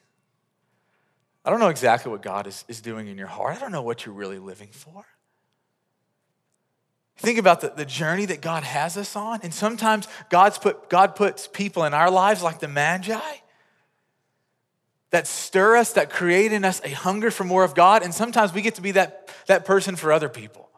I 1.43 1.49
don't 1.49 1.59
know 1.59 1.69
exactly 1.69 2.11
what 2.11 2.21
God 2.21 2.45
is, 2.45 2.63
is 2.67 2.81
doing 2.81 3.07
in 3.07 3.17
your 3.17 3.27
heart. 3.27 3.57
I 3.57 3.59
don't 3.59 3.71
know 3.71 3.81
what 3.81 4.05
you're 4.05 4.13
really 4.13 4.37
living 4.37 4.69
for. 4.71 5.05
Think 7.21 7.37
about 7.37 7.61
the, 7.61 7.69
the 7.69 7.85
journey 7.85 8.25
that 8.25 8.41
God 8.41 8.63
has 8.63 8.97
us 8.97 9.15
on. 9.15 9.41
And 9.43 9.53
sometimes 9.53 10.07
God's 10.29 10.57
put, 10.57 10.89
God 10.89 11.15
puts 11.15 11.47
people 11.47 11.83
in 11.83 11.93
our 11.93 12.09
lives 12.09 12.41
like 12.41 12.59
the 12.59 12.67
Magi 12.67 13.19
that 15.11 15.27
stir 15.27 15.77
us, 15.77 15.93
that 15.93 16.09
create 16.09 16.51
in 16.51 16.65
us 16.65 16.81
a 16.83 16.89
hunger 16.89 17.29
for 17.29 17.43
more 17.43 17.63
of 17.63 17.75
God. 17.75 18.01
And 18.01 18.11
sometimes 18.11 18.53
we 18.53 18.63
get 18.63 18.73
to 18.75 18.81
be 18.81 18.89
that, 18.93 19.29
that 19.45 19.65
person 19.65 19.95
for 19.95 20.11
other 20.11 20.29
people. 20.29 20.71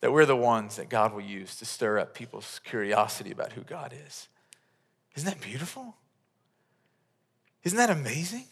That 0.00 0.12
we're 0.12 0.24
the 0.24 0.34
ones 0.34 0.76
that 0.76 0.88
God 0.88 1.12
will 1.12 1.20
use 1.20 1.56
to 1.56 1.66
stir 1.66 1.98
up 1.98 2.14
people's 2.14 2.62
curiosity 2.64 3.32
about 3.32 3.52
who 3.52 3.60
God 3.60 3.92
is. 4.06 4.28
Isn't 5.14 5.28
that 5.28 5.42
beautiful? 5.42 5.94
Isn't 7.64 7.76
that 7.76 7.90
amazing? 7.90 8.46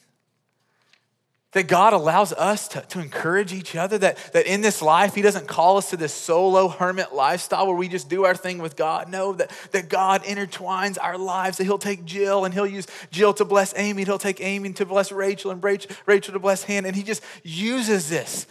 That 1.54 1.66
God 1.66 1.92
allows 1.92 2.32
us 2.32 2.68
to, 2.68 2.80
to 2.82 3.00
encourage 3.00 3.52
each 3.52 3.74
other, 3.74 3.96
that, 3.98 4.18
that 4.32 4.46
in 4.46 4.60
this 4.60 4.82
life, 4.82 5.14
He 5.14 5.22
doesn't 5.22 5.48
call 5.48 5.78
us 5.78 5.90
to 5.90 5.96
this 5.96 6.12
solo 6.12 6.68
hermit 6.68 7.14
lifestyle 7.14 7.66
where 7.66 7.76
we 7.76 7.88
just 7.88 8.08
do 8.08 8.24
our 8.24 8.34
thing 8.34 8.58
with 8.58 8.76
God. 8.76 9.08
No, 9.08 9.32
that, 9.32 9.50
that 9.70 9.88
God 9.88 10.24
intertwines 10.24 10.98
our 11.00 11.16
lives, 11.16 11.58
that 11.58 11.64
He'll 11.64 11.78
take 11.78 12.04
Jill 12.04 12.44
and 12.44 12.52
He'll 12.52 12.66
use 12.66 12.86
Jill 13.10 13.32
to 13.34 13.44
bless 13.44 13.72
Amy, 13.76 14.02
and 14.02 14.08
He'll 14.08 14.18
take 14.18 14.40
Amy 14.40 14.72
to 14.74 14.84
bless 14.84 15.10
Rachel, 15.10 15.50
and 15.50 15.62
Rachel, 15.64 15.92
Rachel 16.06 16.32
to 16.34 16.40
bless 16.40 16.64
Hannah. 16.64 16.88
And 16.88 16.96
He 16.96 17.02
just 17.02 17.22
uses 17.42 18.10
this 18.10 18.46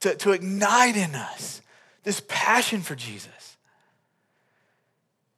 to, 0.00 0.14
to 0.16 0.32
ignite 0.32 0.96
in 0.96 1.14
us 1.14 1.62
this 2.02 2.22
passion 2.26 2.80
for 2.80 2.94
Jesus. 2.94 3.56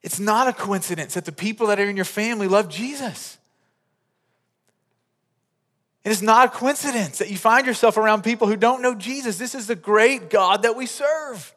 It's 0.03 0.21
not 0.21 0.49
a 0.49 0.53
coincidence 0.53 1.15
that 1.15 1.25
the 1.25 1.33
people 1.33 1.67
that 1.67 1.79
are 1.79 1.85
in 1.85 1.97
your 1.97 2.05
family 2.05 2.49
love 2.49 2.69
Jesus. 2.69 3.39
It 6.03 6.11
is 6.11 6.23
not 6.23 6.49
a 6.49 6.51
coincidence 6.51 7.19
that 7.19 7.31
you 7.31 7.37
find 7.37 7.67
yourself 7.67 7.97
around 7.97 8.25
people 8.25 8.47
who 8.47 8.57
don't 8.57 8.81
know 8.81 8.95
Jesus. 8.95 9.37
This 9.37 9.55
is 9.55 9.67
the 9.67 9.77
great 9.77 10.31
God 10.31 10.63
that 10.63 10.75
we 10.75 10.87
serve. 10.87 11.55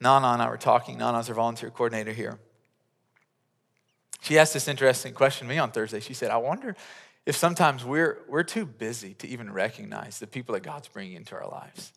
Nana 0.00 0.28
and 0.28 0.42
I 0.42 0.50
were 0.50 0.58
talking. 0.58 0.98
Nana's 0.98 1.30
our 1.30 1.34
volunteer 1.34 1.70
coordinator 1.70 2.12
here. 2.12 2.38
She 4.20 4.38
asked 4.38 4.52
this 4.52 4.68
interesting 4.68 5.14
question 5.14 5.46
to 5.46 5.54
me 5.54 5.58
on 5.58 5.70
Thursday. 5.70 6.00
She 6.00 6.12
said, 6.12 6.30
I 6.30 6.36
wonder 6.36 6.76
if 7.24 7.36
sometimes 7.36 7.84
we're, 7.84 8.18
we're 8.28 8.42
too 8.42 8.66
busy 8.66 9.14
to 9.14 9.28
even 9.28 9.52
recognize 9.52 10.18
the 10.18 10.26
people 10.26 10.52
that 10.52 10.62
God's 10.62 10.88
bringing 10.88 11.14
into 11.14 11.34
our 11.34 11.48
lives. 11.48 11.92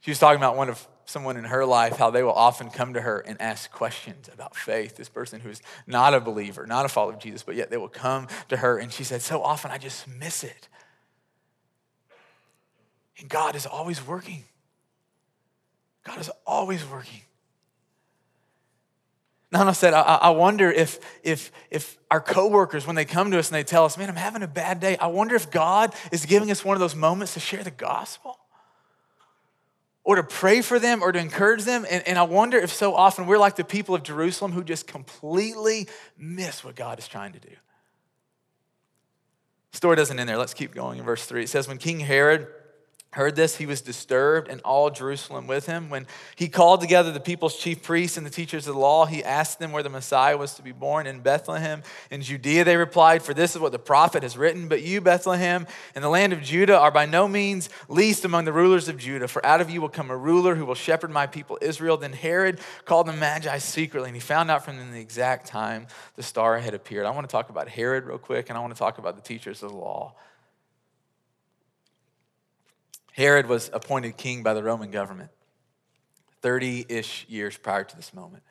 She 0.00 0.10
was 0.10 0.18
talking 0.18 0.38
about 0.38 0.56
one 0.56 0.68
of 0.68 0.86
someone 1.08 1.36
in 1.36 1.44
her 1.44 1.64
life 1.64 1.96
how 1.96 2.10
they 2.10 2.22
will 2.22 2.32
often 2.32 2.68
come 2.68 2.94
to 2.94 3.00
her 3.00 3.20
and 3.20 3.40
ask 3.40 3.70
questions 3.70 4.28
about 4.32 4.54
faith. 4.54 4.96
This 4.96 5.08
person 5.08 5.40
who's 5.40 5.62
not 5.86 6.14
a 6.14 6.20
believer, 6.20 6.66
not 6.66 6.84
a 6.84 6.88
follower 6.88 7.14
of 7.14 7.18
Jesus, 7.18 7.42
but 7.42 7.56
yet 7.56 7.70
they 7.70 7.76
will 7.76 7.88
come 7.88 8.28
to 8.48 8.58
her. 8.58 8.78
And 8.78 8.92
she 8.92 9.04
said, 9.04 9.22
So 9.22 9.42
often 9.42 9.70
I 9.70 9.78
just 9.78 10.06
miss 10.06 10.44
it. 10.44 10.68
And 13.18 13.28
God 13.28 13.56
is 13.56 13.66
always 13.66 14.06
working. 14.06 14.44
God 16.04 16.20
is 16.20 16.30
always 16.46 16.86
working. 16.86 17.22
Nana 19.50 19.72
said, 19.72 19.94
I, 19.94 20.02
I 20.02 20.30
wonder 20.30 20.70
if, 20.70 21.00
if, 21.22 21.50
if 21.70 21.98
our 22.10 22.20
coworkers, 22.20 22.86
when 22.86 22.96
they 22.96 23.06
come 23.06 23.30
to 23.30 23.38
us 23.38 23.48
and 23.48 23.56
they 23.56 23.64
tell 23.64 23.86
us, 23.86 23.96
man, 23.96 24.10
I'm 24.10 24.16
having 24.16 24.42
a 24.42 24.48
bad 24.48 24.78
day, 24.78 24.98
I 24.98 25.06
wonder 25.06 25.34
if 25.34 25.50
God 25.50 25.94
is 26.12 26.26
giving 26.26 26.50
us 26.50 26.64
one 26.64 26.76
of 26.76 26.80
those 26.80 26.94
moments 26.94 27.32
to 27.34 27.40
share 27.40 27.64
the 27.64 27.70
gospel 27.70 28.38
or 30.04 30.16
to 30.16 30.22
pray 30.22 30.62
for 30.62 30.78
them 30.78 31.02
or 31.02 31.12
to 31.12 31.18
encourage 31.18 31.64
them. 31.64 31.86
And, 31.88 32.06
and 32.06 32.18
I 32.18 32.22
wonder 32.22 32.58
if 32.58 32.72
so 32.72 32.94
often 32.94 33.26
we're 33.26 33.38
like 33.38 33.56
the 33.56 33.64
people 33.64 33.94
of 33.94 34.02
Jerusalem 34.02 34.52
who 34.52 34.64
just 34.64 34.86
completely 34.86 35.88
miss 36.16 36.64
what 36.64 36.76
God 36.76 36.98
is 36.98 37.06
trying 37.06 37.32
to 37.32 37.40
do. 37.40 37.54
story 39.72 39.96
doesn't 39.96 40.18
end 40.18 40.28
there. 40.28 40.38
Let's 40.38 40.54
keep 40.54 40.74
going 40.74 40.98
in 40.98 41.04
verse 41.04 41.26
3. 41.26 41.42
It 41.42 41.48
says, 41.48 41.68
When 41.68 41.78
King 41.78 42.00
Herod 42.00 42.48
heard 43.12 43.36
this, 43.36 43.56
he 43.56 43.64
was 43.64 43.80
disturbed, 43.80 44.48
and 44.48 44.60
all 44.62 44.90
Jerusalem 44.90 45.46
with 45.46 45.64
him. 45.64 45.88
When 45.88 46.06
he 46.36 46.46
called 46.48 46.82
together 46.82 47.10
the 47.10 47.20
people's 47.20 47.56
chief 47.56 47.82
priests 47.82 48.18
and 48.18 48.26
the 48.26 48.30
teachers 48.30 48.68
of 48.68 48.74
the 48.74 48.80
law, 48.80 49.06
he 49.06 49.24
asked 49.24 49.58
them 49.58 49.72
where 49.72 49.82
the 49.82 49.88
Messiah 49.88 50.36
was 50.36 50.54
to 50.54 50.62
be 50.62 50.72
born 50.72 51.06
in 51.06 51.20
Bethlehem. 51.20 51.82
In 52.10 52.20
Judea, 52.20 52.64
they 52.64 52.76
replied, 52.76 53.22
For 53.22 53.32
this 53.32 53.54
is 53.54 53.62
what 53.62 53.72
the 53.72 53.78
prophet 53.78 54.22
has 54.22 54.36
written. 54.36 54.68
But 54.68 54.82
you, 54.82 55.00
Bethlehem, 55.00 55.66
and 55.94 56.04
the 56.04 56.10
land 56.10 56.34
of 56.34 56.42
Judah, 56.42 56.78
are 56.78 56.90
by 56.90 57.06
no 57.06 57.26
means 57.26 57.70
least 57.88 58.26
among 58.26 58.44
the 58.44 58.52
rulers 58.52 58.88
of 58.88 58.98
Judah, 58.98 59.26
for 59.26 59.44
out 59.44 59.62
of 59.62 59.70
you 59.70 59.80
will 59.80 59.88
come 59.88 60.10
a 60.10 60.16
ruler 60.16 60.54
who 60.54 60.66
will 60.66 60.74
shepherd 60.74 61.10
my 61.10 61.26
people 61.26 61.58
Israel. 61.62 61.96
Then 61.96 62.12
Herod 62.12 62.60
called 62.84 63.06
the 63.06 63.14
Magi 63.14 63.56
secretly, 63.56 64.10
and 64.10 64.16
he 64.16 64.20
found 64.20 64.50
out 64.50 64.66
from 64.66 64.76
them 64.76 64.92
the 64.92 65.00
exact 65.00 65.46
time 65.46 65.86
the 66.16 66.22
star 66.22 66.58
had 66.58 66.74
appeared. 66.74 67.06
I 67.06 67.10
want 67.10 67.26
to 67.26 67.32
talk 67.32 67.48
about 67.48 67.68
Herod 67.68 68.04
real 68.04 68.18
quick, 68.18 68.50
and 68.50 68.58
I 68.58 68.60
want 68.60 68.74
to 68.74 68.78
talk 68.78 68.98
about 68.98 69.16
the 69.16 69.22
teachers 69.22 69.62
of 69.62 69.70
the 69.70 69.76
law. 69.76 70.14
Herod 73.18 73.48
was 73.48 73.68
appointed 73.72 74.16
king 74.16 74.44
by 74.44 74.54
the 74.54 74.62
Roman 74.62 74.92
government 74.92 75.30
30 76.40 76.86
ish 76.88 77.26
years 77.28 77.56
prior 77.56 77.82
to 77.82 77.96
this 77.96 78.14
moment. 78.14 78.44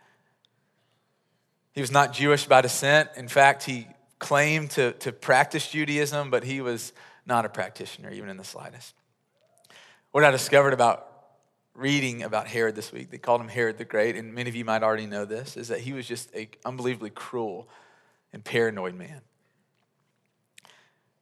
He 1.71 1.79
was 1.79 1.89
not 1.89 2.11
Jewish 2.11 2.47
by 2.47 2.59
descent. 2.59 3.09
In 3.15 3.29
fact, 3.29 3.63
he 3.63 3.87
claimed 4.19 4.71
to, 4.71 4.91
to 4.91 5.13
practice 5.13 5.69
Judaism, 5.69 6.29
but 6.29 6.43
he 6.43 6.59
was 6.59 6.91
not 7.25 7.45
a 7.45 7.49
practitioner, 7.49 8.11
even 8.11 8.27
in 8.27 8.35
the 8.35 8.43
slightest. 8.43 8.93
What 10.11 10.25
I 10.25 10.31
discovered 10.31 10.73
about 10.73 11.07
reading 11.73 12.23
about 12.23 12.47
Herod 12.49 12.75
this 12.75 12.91
week, 12.91 13.09
they 13.09 13.17
called 13.17 13.39
him 13.39 13.47
Herod 13.47 13.77
the 13.77 13.85
Great, 13.85 14.17
and 14.17 14.33
many 14.33 14.49
of 14.49 14.55
you 14.57 14.65
might 14.65 14.83
already 14.83 15.05
know 15.05 15.23
this, 15.23 15.55
is 15.55 15.69
that 15.69 15.79
he 15.79 15.93
was 15.93 16.05
just 16.05 16.35
an 16.35 16.47
unbelievably 16.65 17.11
cruel 17.11 17.69
and 18.33 18.43
paranoid 18.43 18.95
man. 18.95 19.21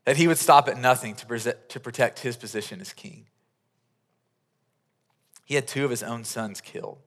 That 0.05 0.17
he 0.17 0.27
would 0.27 0.39
stop 0.39 0.67
at 0.67 0.79
nothing 0.79 1.13
to, 1.17 1.27
present, 1.27 1.69
to 1.69 1.79
protect 1.79 2.21
his 2.21 2.37
position 2.37 2.81
as 2.81 2.91
king. 2.91 3.27
He 5.45 5.55
had 5.55 5.67
two 5.67 5.85
of 5.85 5.91
his 5.91 6.03
own 6.03 6.23
sons 6.23 6.59
killed. 6.59 6.97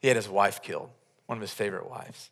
He 0.00 0.08
had 0.08 0.16
his 0.16 0.28
wife 0.28 0.62
killed, 0.62 0.90
one 1.26 1.38
of 1.38 1.42
his 1.42 1.52
favorite 1.52 1.88
wives. 1.88 2.30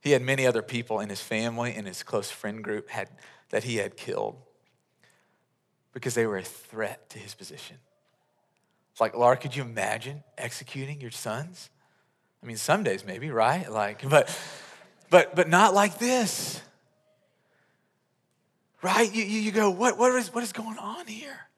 He 0.00 0.10
had 0.10 0.22
many 0.22 0.46
other 0.46 0.62
people 0.62 1.00
in 1.00 1.08
his 1.08 1.20
family 1.20 1.72
and 1.74 1.86
his 1.86 2.02
close 2.02 2.30
friend 2.30 2.62
group 2.62 2.90
had, 2.90 3.08
that 3.50 3.64
he 3.64 3.76
had 3.76 3.96
killed 3.96 4.36
because 5.92 6.14
they 6.14 6.26
were 6.26 6.36
a 6.36 6.42
threat 6.42 7.08
to 7.10 7.18
his 7.18 7.34
position. 7.34 7.78
It's 8.92 9.00
like, 9.00 9.16
Laura, 9.16 9.36
could 9.36 9.56
you 9.56 9.62
imagine 9.62 10.22
executing 10.36 11.00
your 11.00 11.10
sons? 11.10 11.70
I 12.42 12.46
mean, 12.46 12.56
some 12.56 12.82
days 12.82 13.04
maybe, 13.04 13.30
right? 13.30 13.70
Like, 13.70 14.08
but 14.08 14.38
but 15.10 15.34
but 15.34 15.48
not 15.48 15.74
like 15.74 15.98
this 15.98 16.60
right? 18.82 19.12
You, 19.12 19.24
you, 19.24 19.52
go, 19.52 19.70
what, 19.70 19.98
what, 19.98 20.12
is, 20.14 20.32
what 20.34 20.44
is 20.44 20.52
going 20.52 20.78
on 20.78 21.06
here? 21.06 21.48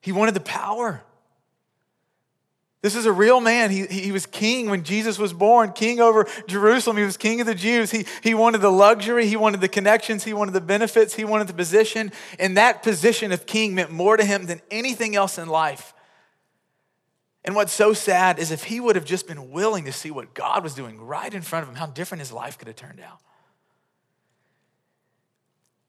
He 0.00 0.12
wanted 0.12 0.34
the 0.34 0.40
power. 0.40 1.02
This 2.82 2.96
is 2.96 3.06
a 3.06 3.12
real 3.12 3.40
man. 3.40 3.70
He, 3.70 3.86
he 3.86 4.10
was 4.10 4.26
king 4.26 4.68
when 4.68 4.82
Jesus 4.82 5.16
was 5.16 5.32
born, 5.32 5.72
king 5.72 6.00
over 6.00 6.26
Jerusalem. 6.48 6.96
He 6.96 7.04
was 7.04 7.16
king 7.16 7.40
of 7.40 7.46
the 7.46 7.54
Jews. 7.54 7.92
He, 7.92 8.06
he 8.22 8.34
wanted 8.34 8.60
the 8.60 8.72
luxury, 8.72 9.26
he 9.26 9.36
wanted 9.36 9.60
the 9.60 9.68
connections, 9.68 10.24
he 10.24 10.32
wanted 10.32 10.52
the 10.52 10.60
benefits, 10.60 11.14
he 11.14 11.24
wanted 11.24 11.46
the 11.46 11.54
position. 11.54 12.10
And 12.40 12.56
that 12.56 12.82
position 12.82 13.30
of 13.30 13.46
king 13.46 13.76
meant 13.76 13.92
more 13.92 14.16
to 14.16 14.24
him 14.24 14.46
than 14.46 14.60
anything 14.70 15.14
else 15.14 15.38
in 15.38 15.48
life. 15.48 15.94
And 17.44 17.54
what's 17.54 17.72
so 17.72 17.92
sad 17.92 18.40
is 18.40 18.50
if 18.50 18.64
he 18.64 18.80
would 18.80 18.96
have 18.96 19.04
just 19.04 19.28
been 19.28 19.52
willing 19.52 19.84
to 19.84 19.92
see 19.92 20.10
what 20.10 20.34
God 20.34 20.64
was 20.64 20.74
doing 20.74 21.00
right 21.00 21.32
in 21.32 21.42
front 21.42 21.62
of 21.62 21.68
him, 21.68 21.76
how 21.76 21.86
different 21.86 22.20
his 22.20 22.32
life 22.32 22.58
could 22.58 22.66
have 22.66 22.76
turned 22.76 23.00
out. 23.00 23.20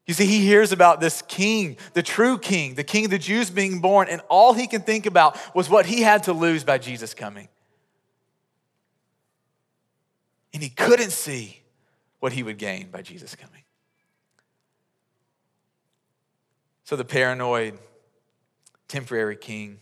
You 0.05 0.13
see, 0.13 0.25
he 0.25 0.39
hears 0.39 0.71
about 0.71 0.99
this 0.99 1.21
king, 1.23 1.77
the 1.93 2.03
true 2.03 2.37
king, 2.37 2.75
the 2.75 2.83
king 2.83 3.05
of 3.05 3.11
the 3.11 3.17
Jews 3.17 3.49
being 3.49 3.79
born, 3.79 4.07
and 4.09 4.21
all 4.29 4.53
he 4.53 4.67
can 4.67 4.81
think 4.81 5.05
about 5.05 5.37
was 5.55 5.69
what 5.69 5.85
he 5.85 6.01
had 6.01 6.23
to 6.23 6.33
lose 6.33 6.63
by 6.63 6.77
Jesus 6.77 7.13
coming. 7.13 7.47
And 10.53 10.61
he 10.61 10.69
couldn't 10.69 11.11
see 11.11 11.61
what 12.19 12.33
he 12.33 12.43
would 12.43 12.57
gain 12.57 12.89
by 12.91 13.01
Jesus 13.01 13.35
coming. 13.35 13.63
So 16.83 16.97
the 16.97 17.05
paranoid, 17.05 17.79
temporary 18.89 19.37
king, 19.37 19.79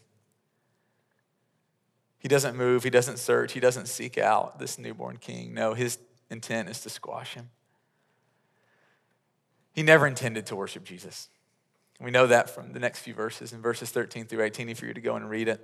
he 2.19 2.27
doesn't 2.27 2.55
move, 2.55 2.83
he 2.83 2.91
doesn't 2.91 3.17
search, 3.17 3.53
he 3.53 3.59
doesn't 3.59 3.87
seek 3.87 4.19
out 4.19 4.59
this 4.59 4.77
newborn 4.77 5.17
king. 5.17 5.55
No, 5.55 5.73
his 5.73 5.97
intent 6.29 6.69
is 6.69 6.81
to 6.81 6.89
squash 6.89 7.33
him. 7.33 7.49
He 9.73 9.83
never 9.83 10.07
intended 10.07 10.45
to 10.47 10.55
worship 10.55 10.83
Jesus. 10.83 11.29
We 11.99 12.11
know 12.11 12.27
that 12.27 12.49
from 12.49 12.73
the 12.73 12.79
next 12.79 12.99
few 12.99 13.13
verses, 13.13 13.53
in 13.53 13.61
verses 13.61 13.91
13 13.91 14.25
through 14.25 14.43
18, 14.43 14.69
if 14.69 14.81
you 14.81 14.87
were 14.87 14.93
to 14.93 15.01
go 15.01 15.15
and 15.15 15.29
read 15.29 15.47
it. 15.47 15.61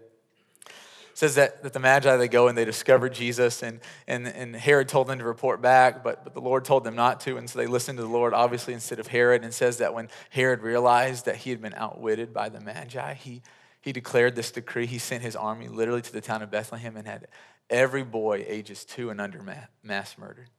It 0.65 1.19
says 1.19 1.33
that, 1.35 1.63
that 1.63 1.73
the 1.73 1.79
Magi, 1.79 2.15
they 2.15 2.27
go 2.27 2.47
and 2.47 2.55
they 2.55 2.63
discover 2.63 3.09
Jesus, 3.09 3.63
and, 3.63 3.79
and, 4.07 4.27
and 4.27 4.55
Herod 4.55 4.87
told 4.87 5.07
them 5.07 5.17
to 5.17 5.25
report 5.25 5.63
back, 5.63 6.03
but, 6.03 6.23
but 6.23 6.35
the 6.35 6.41
Lord 6.41 6.63
told 6.63 6.83
them 6.83 6.95
not 6.95 7.21
to, 7.21 7.37
and 7.37 7.49
so 7.49 7.57
they 7.57 7.65
listened 7.65 7.97
to 7.97 8.03
the 8.03 8.09
Lord, 8.09 8.35
obviously, 8.35 8.75
instead 8.75 8.99
of 8.99 9.07
Herod, 9.07 9.43
and 9.43 9.51
says 9.51 9.79
that 9.79 9.95
when 9.95 10.09
Herod 10.29 10.61
realized 10.61 11.25
that 11.25 11.37
he 11.37 11.49
had 11.49 11.59
been 11.59 11.73
outwitted 11.73 12.33
by 12.33 12.49
the 12.49 12.61
Magi, 12.61 13.15
he, 13.15 13.41
he 13.81 13.91
declared 13.91 14.35
this 14.35 14.51
decree. 14.51 14.85
He 14.85 14.99
sent 14.99 15.23
his 15.23 15.35
army 15.35 15.67
literally 15.67 16.03
to 16.03 16.13
the 16.13 16.21
town 16.21 16.43
of 16.43 16.51
Bethlehem 16.51 16.95
and 16.95 17.07
had 17.07 17.27
every 17.67 18.03
boy 18.03 18.45
ages 18.47 18.85
two 18.85 19.09
and 19.09 19.19
under 19.19 19.41
mass 19.83 20.17
murdered. 20.19 20.49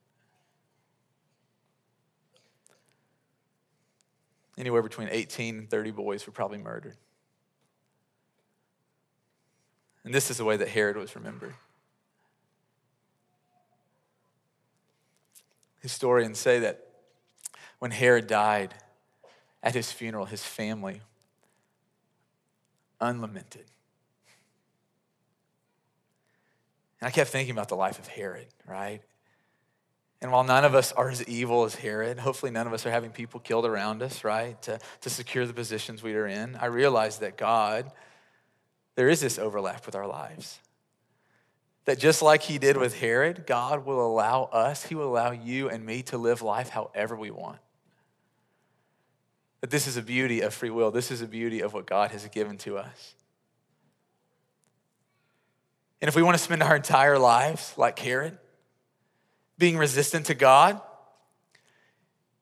Anywhere 4.58 4.82
between 4.82 5.08
18 5.10 5.58
and 5.58 5.70
30 5.70 5.92
boys 5.92 6.26
were 6.26 6.32
probably 6.32 6.58
murdered. 6.58 6.96
And 10.04 10.12
this 10.12 10.30
is 10.30 10.38
the 10.38 10.44
way 10.44 10.56
that 10.56 10.68
Herod 10.68 10.96
was 10.96 11.14
remembered. 11.14 11.54
Historians 15.80 16.38
say 16.38 16.58
that 16.60 16.84
when 17.78 17.92
Herod 17.92 18.26
died 18.26 18.74
at 19.62 19.74
his 19.74 19.92
funeral, 19.92 20.24
his 20.24 20.42
family 20.42 21.02
unlamented. 23.00 23.64
And 27.00 27.08
I 27.08 27.10
kept 27.10 27.30
thinking 27.30 27.52
about 27.52 27.68
the 27.68 27.76
life 27.76 27.98
of 27.98 28.08
Herod, 28.08 28.48
right? 28.66 29.02
And 30.20 30.32
while 30.32 30.42
none 30.42 30.64
of 30.64 30.74
us 30.74 30.92
are 30.92 31.10
as 31.10 31.22
evil 31.28 31.64
as 31.64 31.76
Herod, 31.76 32.18
hopefully 32.18 32.50
none 32.50 32.66
of 32.66 32.72
us 32.72 32.84
are 32.84 32.90
having 32.90 33.10
people 33.10 33.38
killed 33.38 33.64
around 33.64 34.02
us, 34.02 34.24
right, 34.24 34.60
to, 34.62 34.80
to 35.02 35.10
secure 35.10 35.46
the 35.46 35.52
positions 35.52 36.02
we 36.02 36.14
are 36.14 36.26
in, 36.26 36.56
I 36.56 36.66
realize 36.66 37.18
that 37.18 37.36
God, 37.36 37.90
there 38.96 39.08
is 39.08 39.20
this 39.20 39.38
overlap 39.38 39.86
with 39.86 39.94
our 39.94 40.08
lives. 40.08 40.58
That 41.84 42.00
just 42.00 42.20
like 42.20 42.42
He 42.42 42.58
did 42.58 42.76
with 42.76 42.98
Herod, 42.98 43.44
God 43.46 43.86
will 43.86 44.04
allow 44.04 44.44
us, 44.44 44.84
He 44.86 44.96
will 44.96 45.06
allow 45.08 45.30
you 45.30 45.70
and 45.70 45.86
me 45.86 46.02
to 46.04 46.18
live 46.18 46.42
life 46.42 46.68
however 46.68 47.14
we 47.14 47.30
want. 47.30 47.60
That 49.60 49.70
this 49.70 49.86
is 49.86 49.96
a 49.96 50.02
beauty 50.02 50.40
of 50.40 50.52
free 50.52 50.70
will, 50.70 50.90
this 50.90 51.12
is 51.12 51.22
a 51.22 51.28
beauty 51.28 51.60
of 51.60 51.72
what 51.72 51.86
God 51.86 52.10
has 52.10 52.26
given 52.26 52.58
to 52.58 52.76
us. 52.76 53.14
And 56.00 56.08
if 56.08 56.16
we 56.16 56.22
want 56.22 56.36
to 56.36 56.42
spend 56.42 56.62
our 56.62 56.76
entire 56.76 57.18
lives 57.18 57.72
like 57.76 57.98
Herod, 57.98 58.38
being 59.58 59.76
resistant 59.76 60.26
to 60.26 60.34
God, 60.34 60.80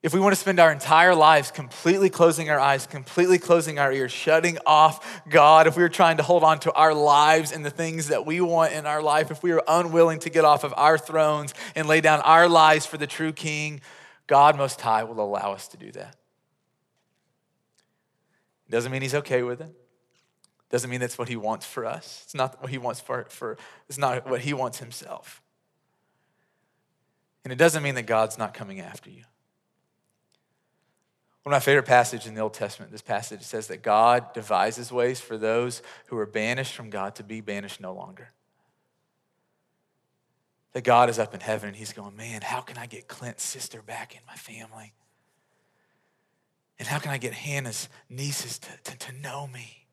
if 0.03 0.13
we 0.13 0.19
want 0.19 0.33
to 0.33 0.39
spend 0.39 0.59
our 0.59 0.71
entire 0.71 1.15
lives 1.15 1.49
completely 1.49 2.09
closing 2.09 2.49
our 2.49 2.59
eyes, 2.59 2.85
completely 2.85 3.39
closing 3.39 3.79
our 3.79 3.91
ears, 3.91 4.11
shutting 4.11 4.57
off 4.65 5.21
God, 5.27 5.65
if 5.65 5.75
we 5.75 5.83
are 5.83 5.89
trying 5.89 6.17
to 6.17 6.23
hold 6.23 6.43
on 6.43 6.59
to 6.59 6.71
our 6.73 6.93
lives 6.93 7.51
and 7.51 7.65
the 7.65 7.71
things 7.71 8.09
that 8.09 8.25
we 8.25 8.39
want 8.39 8.73
in 8.73 8.85
our 8.85 9.01
life, 9.01 9.31
if 9.31 9.41
we 9.41 9.51
are 9.51 9.63
unwilling 9.67 10.19
to 10.19 10.29
get 10.29 10.45
off 10.45 10.63
of 10.63 10.73
our 10.77 10.97
thrones 10.97 11.53
and 11.75 11.87
lay 11.87 11.99
down 11.99 12.21
our 12.21 12.47
lives 12.47 12.85
for 12.85 12.97
the 12.97 13.07
true 13.07 13.33
King, 13.33 13.81
God 14.27 14.55
Most 14.55 14.79
High 14.79 15.03
will 15.03 15.19
allow 15.19 15.51
us 15.51 15.67
to 15.69 15.77
do 15.77 15.91
that. 15.93 16.15
Doesn't 18.69 18.91
mean 18.91 19.01
he's 19.01 19.15
okay 19.15 19.41
with 19.41 19.61
it. 19.61 19.73
Doesn't 20.69 20.89
mean 20.89 20.99
that's 20.99 21.17
what 21.17 21.29
he 21.29 21.37
wants 21.37 21.65
for 21.65 21.85
us. 21.85 22.21
It's 22.25 22.35
not 22.35 22.61
what 22.61 22.69
he 22.69 22.77
wants 22.77 22.99
for, 22.99 23.25
for 23.29 23.57
it's 23.89 23.97
not 23.97 24.29
what 24.29 24.41
he 24.41 24.53
wants 24.53 24.79
himself. 24.79 25.41
And 27.47 27.53
it 27.53 27.57
doesn't 27.57 27.81
mean 27.81 27.95
that 27.95 28.05
God's 28.05 28.37
not 28.37 28.53
coming 28.53 28.81
after 28.81 29.09
you. 29.09 29.23
One 31.43 31.53
of 31.53 31.55
my 31.55 31.61
favorite 31.61 31.85
passages 31.85 32.27
in 32.27 32.35
the 32.35 32.41
Old 32.41 32.53
Testament, 32.53 32.91
this 32.91 33.01
passage 33.01 33.41
says 33.41 33.67
that 33.67 33.81
God 33.81 34.33
devises 34.33 34.91
ways 34.91 35.21
for 35.21 35.37
those 35.37 35.81
who 36.07 36.17
are 36.17 36.25
banished 36.25 36.75
from 36.75 36.89
God 36.89 37.15
to 37.15 37.23
be 37.23 37.39
banished 37.39 37.79
no 37.79 37.93
longer. 37.93 38.31
That 40.73 40.83
God 40.83 41.09
is 41.09 41.19
up 41.19 41.33
in 41.33 41.39
heaven 41.39 41.69
and 41.69 41.77
he's 41.77 41.93
going, 41.93 42.17
man, 42.17 42.41
how 42.41 42.59
can 42.59 42.77
I 42.77 42.85
get 42.85 43.07
Clint's 43.07 43.43
sister 43.43 43.81
back 43.81 44.13
in 44.13 44.19
my 44.27 44.35
family? 44.35 44.91
And 46.79 46.85
how 46.85 46.99
can 46.99 47.11
I 47.11 47.17
get 47.17 47.31
Hannah's 47.31 47.87
nieces 48.09 48.59
to, 48.59 48.91
to, 48.91 48.97
to 48.97 49.11
know 49.13 49.47
me? 49.47 49.86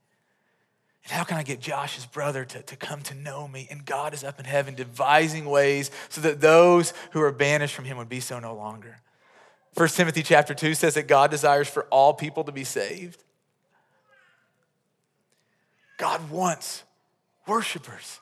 And 1.05 1.13
how 1.13 1.25
can 1.25 1.37
I 1.37 1.43
get 1.43 1.61
Josh's 1.61 2.07
brother 2.07 2.45
to, 2.47 2.63
to 2.63 2.77
come 2.77 3.03
to 3.03 3.15
know 3.15 3.47
me? 3.47 3.69
And 3.71 3.85
God 3.85 4.15
is 4.15 4.25
up 4.25 4.39
in 4.39 4.47
heaven 4.47 4.75
devising 4.75 5.45
ways 5.45 5.91
so 6.09 6.21
that 6.23 6.41
those 6.41 6.95
who 7.13 7.21
are 7.21 7.33
banished 7.33 7.75
from 7.75 7.85
him 7.85 7.99
would 7.99 8.09
be 8.09 8.21
so 8.21 8.39
no 8.39 8.55
longer. 8.55 9.01
1 9.75 9.89
Timothy 9.89 10.23
chapter 10.23 10.55
2 10.55 10.75
says 10.75 10.95
that 10.95 11.09
God 11.09 11.31
desires 11.31 11.69
for 11.69 11.85
all 11.85 12.15
people 12.15 12.45
to 12.45 12.53
be 12.53 12.65
saved. 12.65 13.23
God 15.99 16.31
wants 16.31 16.85
worshipers. 17.47 18.21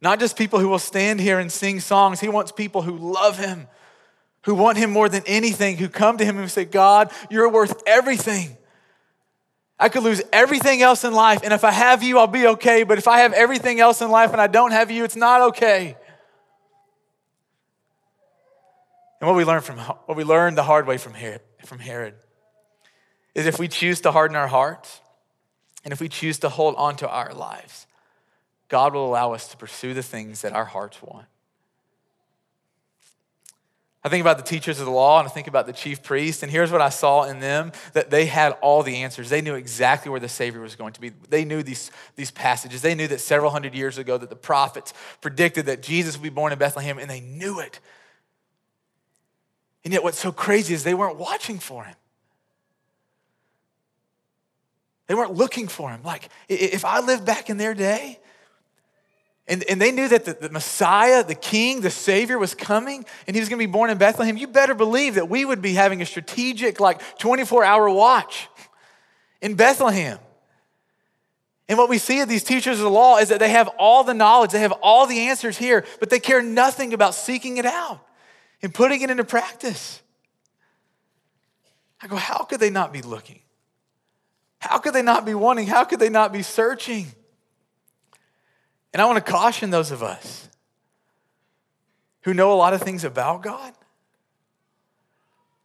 Not 0.00 0.18
just 0.18 0.36
people 0.36 0.58
who 0.58 0.68
will 0.68 0.78
stand 0.78 1.20
here 1.20 1.38
and 1.38 1.52
sing 1.52 1.80
songs. 1.80 2.20
He 2.20 2.28
wants 2.28 2.50
people 2.50 2.82
who 2.82 2.96
love 2.96 3.38
him, 3.38 3.68
who 4.44 4.54
want 4.54 4.78
him 4.78 4.90
more 4.90 5.08
than 5.08 5.22
anything, 5.26 5.76
who 5.76 5.88
come 5.88 6.16
to 6.18 6.24
him 6.24 6.38
and 6.38 6.50
say, 6.50 6.64
God, 6.64 7.12
you're 7.30 7.50
worth 7.50 7.82
everything. 7.86 8.56
I 9.80 9.88
could 9.88 10.02
lose 10.02 10.20
everything 10.30 10.82
else 10.82 11.04
in 11.04 11.14
life, 11.14 11.40
and 11.42 11.54
if 11.54 11.64
I 11.64 11.70
have 11.70 12.02
you, 12.02 12.18
I'll 12.18 12.26
be 12.26 12.46
okay. 12.48 12.82
But 12.82 12.98
if 12.98 13.08
I 13.08 13.20
have 13.20 13.32
everything 13.32 13.80
else 13.80 14.02
in 14.02 14.10
life 14.10 14.32
and 14.32 14.40
I 14.40 14.46
don't 14.46 14.72
have 14.72 14.90
you, 14.90 15.04
it's 15.04 15.16
not 15.16 15.40
okay. 15.40 15.96
And 19.20 19.28
what 19.28 19.36
we 19.36 19.44
learned 19.44 19.64
from 19.64 19.78
what 19.78 20.16
we 20.16 20.24
learned 20.24 20.58
the 20.58 20.62
hard 20.62 20.86
way 20.86 20.98
from 20.98 21.14
Herod, 21.14 21.40
from 21.64 21.78
Herod 21.78 22.14
is 23.34 23.46
if 23.46 23.58
we 23.58 23.68
choose 23.68 24.02
to 24.02 24.12
harden 24.12 24.36
our 24.36 24.48
hearts 24.48 25.00
and 25.82 25.92
if 25.92 26.00
we 26.00 26.08
choose 26.08 26.38
to 26.40 26.50
hold 26.50 26.74
on 26.76 26.96
to 26.96 27.08
our 27.08 27.32
lives, 27.32 27.86
God 28.68 28.92
will 28.92 29.06
allow 29.06 29.32
us 29.32 29.48
to 29.48 29.56
pursue 29.56 29.94
the 29.94 30.02
things 30.02 30.42
that 30.42 30.52
our 30.52 30.64
hearts 30.66 31.02
want. 31.02 31.26
I 34.02 34.08
think 34.08 34.22
about 34.22 34.38
the 34.38 34.44
teachers 34.44 34.80
of 34.80 34.86
the 34.86 34.92
law 34.92 35.18
and 35.18 35.28
I 35.28 35.30
think 35.30 35.46
about 35.46 35.66
the 35.66 35.74
chief 35.74 36.02
priest, 36.02 36.42
and 36.42 36.50
here's 36.50 36.72
what 36.72 36.80
I 36.80 36.88
saw 36.88 37.24
in 37.24 37.40
them 37.40 37.72
that 37.92 38.10
they 38.10 38.24
had 38.24 38.52
all 38.62 38.82
the 38.82 38.96
answers. 38.96 39.28
They 39.28 39.42
knew 39.42 39.54
exactly 39.54 40.10
where 40.10 40.20
the 40.20 40.28
Savior 40.28 40.62
was 40.62 40.74
going 40.74 40.94
to 40.94 41.00
be. 41.02 41.10
They 41.28 41.44
knew 41.44 41.62
these, 41.62 41.90
these 42.16 42.30
passages. 42.30 42.80
They 42.80 42.94
knew 42.94 43.08
that 43.08 43.20
several 43.20 43.50
hundred 43.50 43.74
years 43.74 43.98
ago 43.98 44.16
that 44.16 44.30
the 44.30 44.36
prophets 44.36 44.94
predicted 45.20 45.66
that 45.66 45.82
Jesus 45.82 46.16
would 46.16 46.22
be 46.22 46.30
born 46.30 46.50
in 46.50 46.58
Bethlehem, 46.58 46.98
and 46.98 47.10
they 47.10 47.20
knew 47.20 47.60
it. 47.60 47.78
And 49.84 49.92
yet, 49.92 50.02
what's 50.02 50.18
so 50.18 50.32
crazy 50.32 50.72
is 50.72 50.82
they 50.82 50.94
weren't 50.94 51.18
watching 51.18 51.58
for 51.58 51.84
him. 51.84 51.96
They 55.08 55.14
weren't 55.14 55.34
looking 55.34 55.68
for 55.68 55.90
him. 55.90 56.02
Like, 56.02 56.28
if 56.48 56.84
I 56.84 57.00
lived 57.00 57.26
back 57.26 57.50
in 57.50 57.58
their 57.58 57.74
day, 57.74 58.18
and, 59.50 59.64
and 59.64 59.82
they 59.82 59.90
knew 59.90 60.06
that 60.06 60.24
the, 60.24 60.34
the 60.34 60.48
Messiah, 60.48 61.24
the 61.24 61.34
King, 61.34 61.80
the 61.80 61.90
Savior 61.90 62.38
was 62.38 62.54
coming 62.54 63.04
and 63.26 63.34
he 63.34 63.40
was 63.40 63.48
going 63.48 63.58
to 63.58 63.66
be 63.66 63.70
born 63.70 63.90
in 63.90 63.98
Bethlehem. 63.98 64.36
You 64.36 64.46
better 64.46 64.74
believe 64.74 65.16
that 65.16 65.28
we 65.28 65.44
would 65.44 65.60
be 65.60 65.74
having 65.74 66.00
a 66.00 66.06
strategic, 66.06 66.78
like 66.78 67.18
24 67.18 67.64
hour 67.64 67.90
watch 67.90 68.48
in 69.42 69.56
Bethlehem. 69.56 70.20
And 71.68 71.76
what 71.78 71.88
we 71.88 71.98
see 71.98 72.20
of 72.20 72.28
these 72.28 72.44
teachers 72.44 72.78
of 72.78 72.84
the 72.84 72.90
law 72.90 73.18
is 73.18 73.28
that 73.30 73.40
they 73.40 73.50
have 73.50 73.66
all 73.76 74.04
the 74.04 74.14
knowledge, 74.14 74.52
they 74.52 74.60
have 74.60 74.74
all 74.82 75.06
the 75.06 75.18
answers 75.18 75.58
here, 75.58 75.84
but 75.98 76.10
they 76.10 76.20
care 76.20 76.42
nothing 76.42 76.92
about 76.92 77.16
seeking 77.16 77.56
it 77.56 77.66
out 77.66 78.00
and 78.62 78.72
putting 78.72 79.02
it 79.02 79.10
into 79.10 79.24
practice. 79.24 80.00
I 82.00 82.06
go, 82.06 82.14
how 82.14 82.44
could 82.44 82.60
they 82.60 82.70
not 82.70 82.92
be 82.92 83.02
looking? 83.02 83.40
How 84.60 84.78
could 84.78 84.94
they 84.94 85.02
not 85.02 85.26
be 85.26 85.34
wanting? 85.34 85.66
How 85.66 85.82
could 85.82 85.98
they 85.98 86.08
not 86.08 86.32
be 86.32 86.42
searching? 86.42 87.08
And 88.92 89.00
I 89.00 89.04
want 89.06 89.24
to 89.24 89.32
caution 89.32 89.70
those 89.70 89.90
of 89.90 90.02
us 90.02 90.48
who 92.22 92.34
know 92.34 92.52
a 92.52 92.54
lot 92.54 92.74
of 92.74 92.82
things 92.82 93.04
about 93.04 93.42
God. 93.42 93.72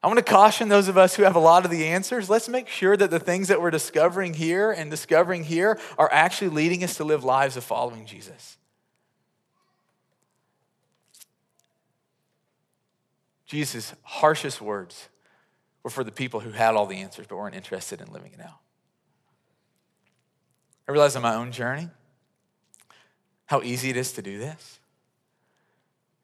I 0.04 0.08
want 0.08 0.20
to 0.20 0.24
caution 0.24 0.70
those 0.70 0.88
of 0.88 1.00
us 1.00 1.16
who 1.16 1.24
have 1.24 1.36
a 1.36 1.40
lot 1.40 1.66
of 1.66 1.72
the 1.72 1.88
answers. 1.88 2.30
Let's 2.30 2.48
make 2.48 2.68
sure 2.68 2.96
that 2.96 3.10
the 3.10 3.20
things 3.20 3.48
that 3.48 3.60
we're 3.60 3.72
discovering 3.72 4.36
here 4.36 4.72
and 4.72 4.92
discovering 4.92 5.44
here 5.44 5.80
are 5.98 6.12
actually 6.14 6.50
leading 6.50 6.84
us 6.84 6.98
to 6.98 7.04
live 7.04 7.24
lives 7.24 7.58
of 7.58 7.64
following 7.64 8.06
Jesus. 8.06 8.58
Jesus' 13.48 13.96
harshest 14.04 14.62
words 14.62 15.10
were 15.82 15.90
for 15.90 16.04
the 16.04 16.12
people 16.12 16.40
who 16.40 16.52
had 16.52 16.76
all 16.76 16.86
the 16.86 16.98
answers 16.98 17.26
but 17.28 17.38
weren't 17.38 17.56
interested 17.56 18.00
in 18.00 18.12
living 18.12 18.32
it 18.34 18.42
out. 18.42 18.60
I 20.88 20.92
realize 20.92 21.16
on 21.16 21.24
my 21.24 21.34
own 21.34 21.52
journey, 21.52 21.90
how 23.46 23.62
easy 23.62 23.90
it 23.90 23.98
is 23.98 24.14
to 24.14 24.22
do 24.22 24.40
this. 24.40 24.80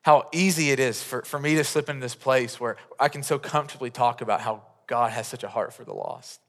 How 0.01 0.27
easy 0.31 0.71
it 0.71 0.79
is 0.79 1.03
for, 1.03 1.21
for 1.21 1.39
me 1.39 1.55
to 1.55 1.63
slip 1.63 1.87
into 1.87 2.01
this 2.01 2.15
place 2.15 2.59
where 2.59 2.77
I 2.99 3.07
can 3.07 3.21
so 3.21 3.37
comfortably 3.37 3.91
talk 3.91 4.21
about 4.21 4.41
how 4.41 4.63
God 4.87 5.11
has 5.11 5.27
such 5.27 5.43
a 5.43 5.47
heart 5.47 5.73
for 5.73 5.83
the 5.83 5.93
lost. 5.93 6.41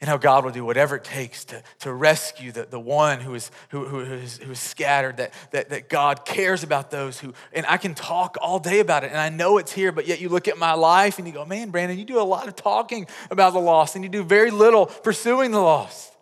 And 0.00 0.08
how 0.10 0.18
God 0.18 0.44
will 0.44 0.52
do 0.52 0.66
whatever 0.66 0.96
it 0.96 1.04
takes 1.04 1.46
to, 1.46 1.62
to 1.78 1.90
rescue 1.90 2.52
the, 2.52 2.64
the 2.64 2.80
one 2.80 3.20
who 3.20 3.34
is, 3.34 3.50
who, 3.70 3.86
who, 3.86 4.00
is, 4.00 4.36
who 4.36 4.52
is 4.52 4.58
scattered, 4.58 5.16
that, 5.16 5.32
that, 5.52 5.70
that 5.70 5.88
God 5.88 6.26
cares 6.26 6.62
about 6.62 6.90
those 6.90 7.18
who, 7.18 7.32
and 7.54 7.64
I 7.66 7.78
can 7.78 7.94
talk 7.94 8.36
all 8.42 8.58
day 8.58 8.80
about 8.80 9.04
it, 9.04 9.12
and 9.12 9.18
I 9.18 9.30
know 9.30 9.56
it's 9.56 9.72
here, 9.72 9.92
but 9.92 10.06
yet 10.06 10.20
you 10.20 10.28
look 10.28 10.46
at 10.46 10.58
my 10.58 10.74
life 10.74 11.18
and 11.18 11.26
you 11.26 11.32
go, 11.32 11.46
man, 11.46 11.70
Brandon, 11.70 11.98
you 11.98 12.04
do 12.04 12.20
a 12.20 12.22
lot 12.22 12.48
of 12.48 12.56
talking 12.56 13.06
about 13.30 13.54
the 13.54 13.60
lost, 13.60 13.94
and 13.94 14.04
you 14.04 14.10
do 14.10 14.22
very 14.22 14.50
little 14.50 14.86
pursuing 14.86 15.52
the 15.52 15.60
lost. 15.60 16.13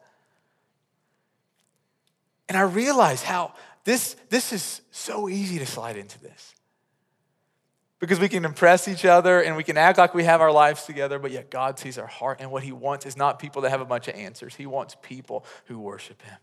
And 2.52 2.58
I 2.58 2.64
realize 2.64 3.22
how 3.22 3.54
this, 3.84 4.14
this 4.28 4.52
is 4.52 4.82
so 4.90 5.30
easy 5.30 5.58
to 5.58 5.64
slide 5.64 5.96
into 5.96 6.20
this. 6.20 6.54
Because 7.98 8.20
we 8.20 8.28
can 8.28 8.44
impress 8.44 8.88
each 8.88 9.06
other 9.06 9.40
and 9.40 9.56
we 9.56 9.64
can 9.64 9.78
act 9.78 9.96
like 9.96 10.12
we 10.12 10.24
have 10.24 10.42
our 10.42 10.52
lives 10.52 10.84
together, 10.84 11.18
but 11.18 11.30
yet 11.30 11.50
God 11.50 11.78
sees 11.78 11.96
our 11.96 12.06
heart. 12.06 12.40
And 12.40 12.50
what 12.50 12.62
He 12.62 12.70
wants 12.70 13.06
is 13.06 13.16
not 13.16 13.38
people 13.38 13.62
that 13.62 13.70
have 13.70 13.80
a 13.80 13.86
bunch 13.86 14.06
of 14.06 14.16
answers, 14.16 14.54
He 14.54 14.66
wants 14.66 14.98
people 15.00 15.46
who 15.64 15.78
worship 15.78 16.20
Him. 16.20 16.36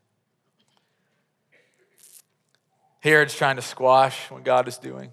Herod's 3.02 3.36
trying 3.36 3.58
to 3.58 3.62
squash 3.62 4.32
what 4.32 4.44
God 4.44 4.68
is 4.68 4.80
doing, 4.80 5.12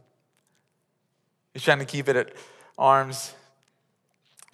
he's 1.53 1.63
trying 1.63 1.81
to 1.81 1.85
keep 1.85 2.09
it 2.09 2.17
at 2.17 2.33
arm's 2.79 3.35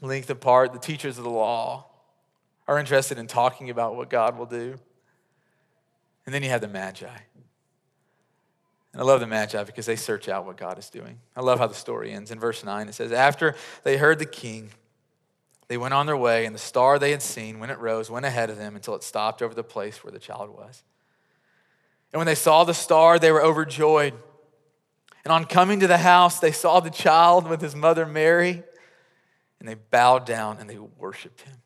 length 0.00 0.28
apart. 0.28 0.72
The 0.72 0.81
teachers 0.81 1.18
of 1.18 1.22
the 1.22 1.31
law 1.31 1.87
are 2.66 2.81
interested 2.81 3.16
in 3.16 3.28
talking 3.28 3.70
about 3.70 3.94
what 3.94 4.11
God 4.11 4.37
will 4.37 4.46
do. 4.46 4.81
And 6.26 6.35
then 6.35 6.42
you 6.42 6.50
have 6.50 6.61
the 6.61 6.68
Magi. 6.68 7.06
And 8.92 9.00
I 9.00 9.04
love 9.04 9.20
the 9.20 9.26
Magi 9.26 9.64
because 9.64 9.87
they 9.87 9.96
search 9.96 10.28
out 10.28 10.44
what 10.44 10.56
God 10.56 10.78
is 10.78 10.90
doing. 10.90 11.18
I 11.35 11.40
love 11.40 11.58
how 11.58 11.66
the 11.66 11.74
story 11.74 12.12
ends. 12.12 12.30
In 12.30 12.38
verse 12.38 12.62
9, 12.62 12.88
it 12.88 12.94
says, 12.94 13.11
After 13.11 13.54
they 13.85 13.96
heard 13.96 14.18
the 14.18 14.26
king, 14.26 14.70
they 15.68 15.78
went 15.78 15.94
on 15.94 16.04
their 16.04 16.16
way, 16.16 16.44
and 16.44 16.54
the 16.54 16.61
star 16.61 16.98
they 16.98 17.12
had 17.12 17.22
seen, 17.22 17.58
when 17.58 17.70
it 17.70 17.78
rose, 17.78 18.11
went 18.11 18.26
ahead 18.26 18.50
of 18.50 18.58
them 18.58 18.76
until 18.76 18.94
it 18.94 19.02
stopped 19.02 19.40
over 19.40 19.54
the 19.54 19.64
place 19.64 20.04
where 20.04 20.12
the 20.12 20.18
child 20.18 20.50
was. 20.50 20.82
And 22.12 22.18
when 22.18 22.26
they 22.26 22.35
saw 22.35 22.64
the 22.64 22.74
star, 22.74 23.18
they 23.18 23.32
were 23.32 23.42
overjoyed. 23.42 24.12
And 25.24 25.32
on 25.32 25.46
coming 25.46 25.80
to 25.80 25.87
the 25.87 25.98
house, 25.98 26.40
they 26.40 26.52
saw 26.52 26.80
the 26.80 26.90
child 26.90 27.48
with 27.48 27.62
his 27.62 27.74
mother 27.74 28.04
Mary, 28.04 28.62
and 29.61 29.68
they 29.68 29.74
bowed 29.74 30.26
down 30.26 30.58
and 30.58 30.68
they 30.68 30.76
worshiped 30.78 31.40
him. 31.42 31.62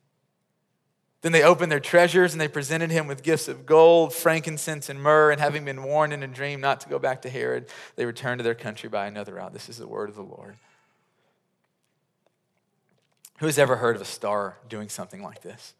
Then 1.27 1.33
they 1.33 1.43
opened 1.43 1.69
their 1.69 1.81
treasures 1.81 2.31
and 2.31 2.39
they 2.39 2.47
presented 2.47 2.89
him 2.89 3.05
with 3.05 3.21
gifts 3.21 3.49
of 3.49 3.65
gold, 3.65 4.13
frankincense, 4.13 4.87
and 4.87 5.03
myrrh. 5.03 5.29
And 5.29 5.41
having 5.41 5.65
been 5.65 5.83
warned 5.83 6.13
in 6.13 6.23
a 6.23 6.27
dream 6.27 6.61
not 6.61 6.79
to 6.79 6.87
go 6.87 6.99
back 6.99 7.23
to 7.23 7.29
Herod, 7.29 7.65
they 7.97 8.05
returned 8.05 8.39
to 8.39 8.43
their 8.43 8.55
country 8.55 8.87
by 8.87 9.07
another 9.07 9.33
route. 9.33 9.51
This 9.51 9.67
is 9.67 9.75
the 9.75 9.89
word 9.89 10.07
of 10.07 10.15
the 10.15 10.23
Lord. 10.23 10.55
Who 13.39 13.45
has 13.45 13.59
ever 13.59 13.75
heard 13.75 13.97
of 13.97 14.01
a 14.01 14.05
star 14.05 14.57
doing 14.69 14.87
something 14.87 15.21
like 15.21 15.41
this? 15.41 15.73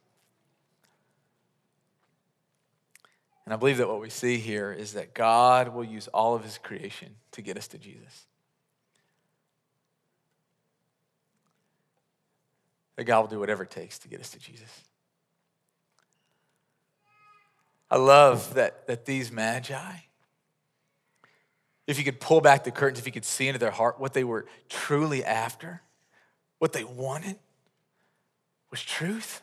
And 3.46 3.54
I 3.54 3.56
believe 3.56 3.78
that 3.78 3.88
what 3.88 4.02
we 4.02 4.10
see 4.10 4.40
here 4.40 4.74
is 4.74 4.96
that 4.96 5.14
God 5.14 5.70
will 5.70 5.86
use 5.86 6.10
all 6.10 6.36
of 6.36 6.44
his 6.44 6.58
creation 6.58 7.16
to 7.32 7.42
get 7.42 7.56
us 7.56 7.70
to 7.70 7.78
Jesus. 7.78 8.26
That 12.98 13.06
God 13.06 13.22
will 13.22 13.30
do 13.30 13.40
whatever 13.40 13.64
it 13.64 13.72
takes 13.72 13.98
to 14.00 14.10
get 14.10 14.20
us 14.20 14.32
to 14.32 14.40
Jesus. 14.40 14.84
I 17.90 17.98
love 17.98 18.56
that, 18.56 18.88
that 18.88 19.06
these 19.06 19.32
magi, 19.32 19.94
if 21.86 21.98
you 21.98 22.04
could 22.04 22.20
pull 22.20 22.42
back 22.42 22.66
the 22.66 22.72
curtains, 22.72 23.00
if 23.00 23.06
you 23.06 23.14
could 23.14 23.26
see 23.26 23.48
into 23.48 23.60
their 23.60 23.72
heart 23.72 24.00
what 24.00 24.14
they 24.14 24.26
were 24.26 24.46
truly 24.68 25.24
after, 25.24 25.82
what 26.60 26.74
they 26.74 26.84
wanted, 26.84 27.38
was 28.70 28.84
truth. 28.84 29.42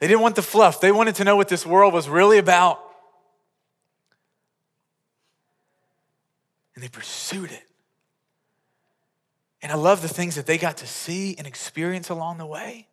They 0.00 0.08
didn't 0.08 0.22
want 0.22 0.36
the 0.36 0.42
fluff, 0.42 0.80
they 0.80 0.92
wanted 0.92 1.14
to 1.16 1.24
know 1.24 1.36
what 1.36 1.48
this 1.48 1.64
world 1.64 1.94
was 1.94 2.08
really 2.08 2.38
about. 2.38 2.80
And 6.74 6.82
they 6.82 6.88
pursued 6.88 7.50
it. 7.50 7.64
And 9.60 9.72
I 9.72 9.74
love 9.74 10.02
the 10.02 10.08
things 10.08 10.36
that 10.36 10.46
they 10.46 10.58
got 10.58 10.76
to 10.78 10.86
see 10.86 11.34
and 11.36 11.46
experience 11.46 12.08
along 12.08 12.38
the 12.38 12.46
way. 12.46 12.86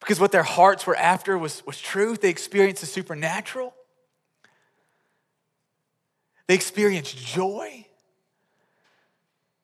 Because 0.00 0.20
what 0.20 0.32
their 0.32 0.42
hearts 0.42 0.86
were 0.86 0.96
after 0.96 1.36
was, 1.38 1.64
was 1.66 1.80
truth. 1.80 2.20
They 2.20 2.30
experienced 2.30 2.80
the 2.80 2.86
supernatural, 2.86 3.74
they 6.46 6.54
experienced 6.54 7.16
joy. 7.16 7.86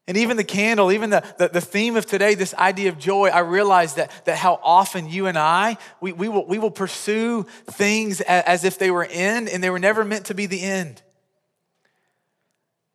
And 0.09 0.17
even 0.17 0.37
the 0.37 0.45
candle, 0.45 0.91
even 0.91 1.11
the, 1.11 1.23
the, 1.39 1.49
the, 1.49 1.61
theme 1.61 1.95
of 1.95 2.07
today, 2.07 2.35
this 2.35 2.55
idea 2.55 2.89
of 2.89 2.99
joy, 2.99 3.29
I 3.29 3.39
realize 3.39 3.95
that, 3.95 4.11
that 4.25 4.37
how 4.37 4.59
often 4.61 5.09
you 5.09 5.27
and 5.27 5.39
I, 5.39 5.79
we, 6.01 6.13
we, 6.13 6.29
will, 6.29 6.45
we 6.45 6.59
will 6.59 6.73
pursue 6.73 7.45
things 7.71 8.21
as, 8.21 8.45
as 8.45 8.65
if 8.65 8.81
they 8.81 8.91
were 8.91 9.07
end 9.09 9.49
and 9.49 9.63
they 9.63 9.71
were 9.71 9.79
never 9.79 10.05
meant 10.05 10.27
to 10.27 10.35
be 10.35 10.47
the 10.47 10.61
end. 10.61 11.01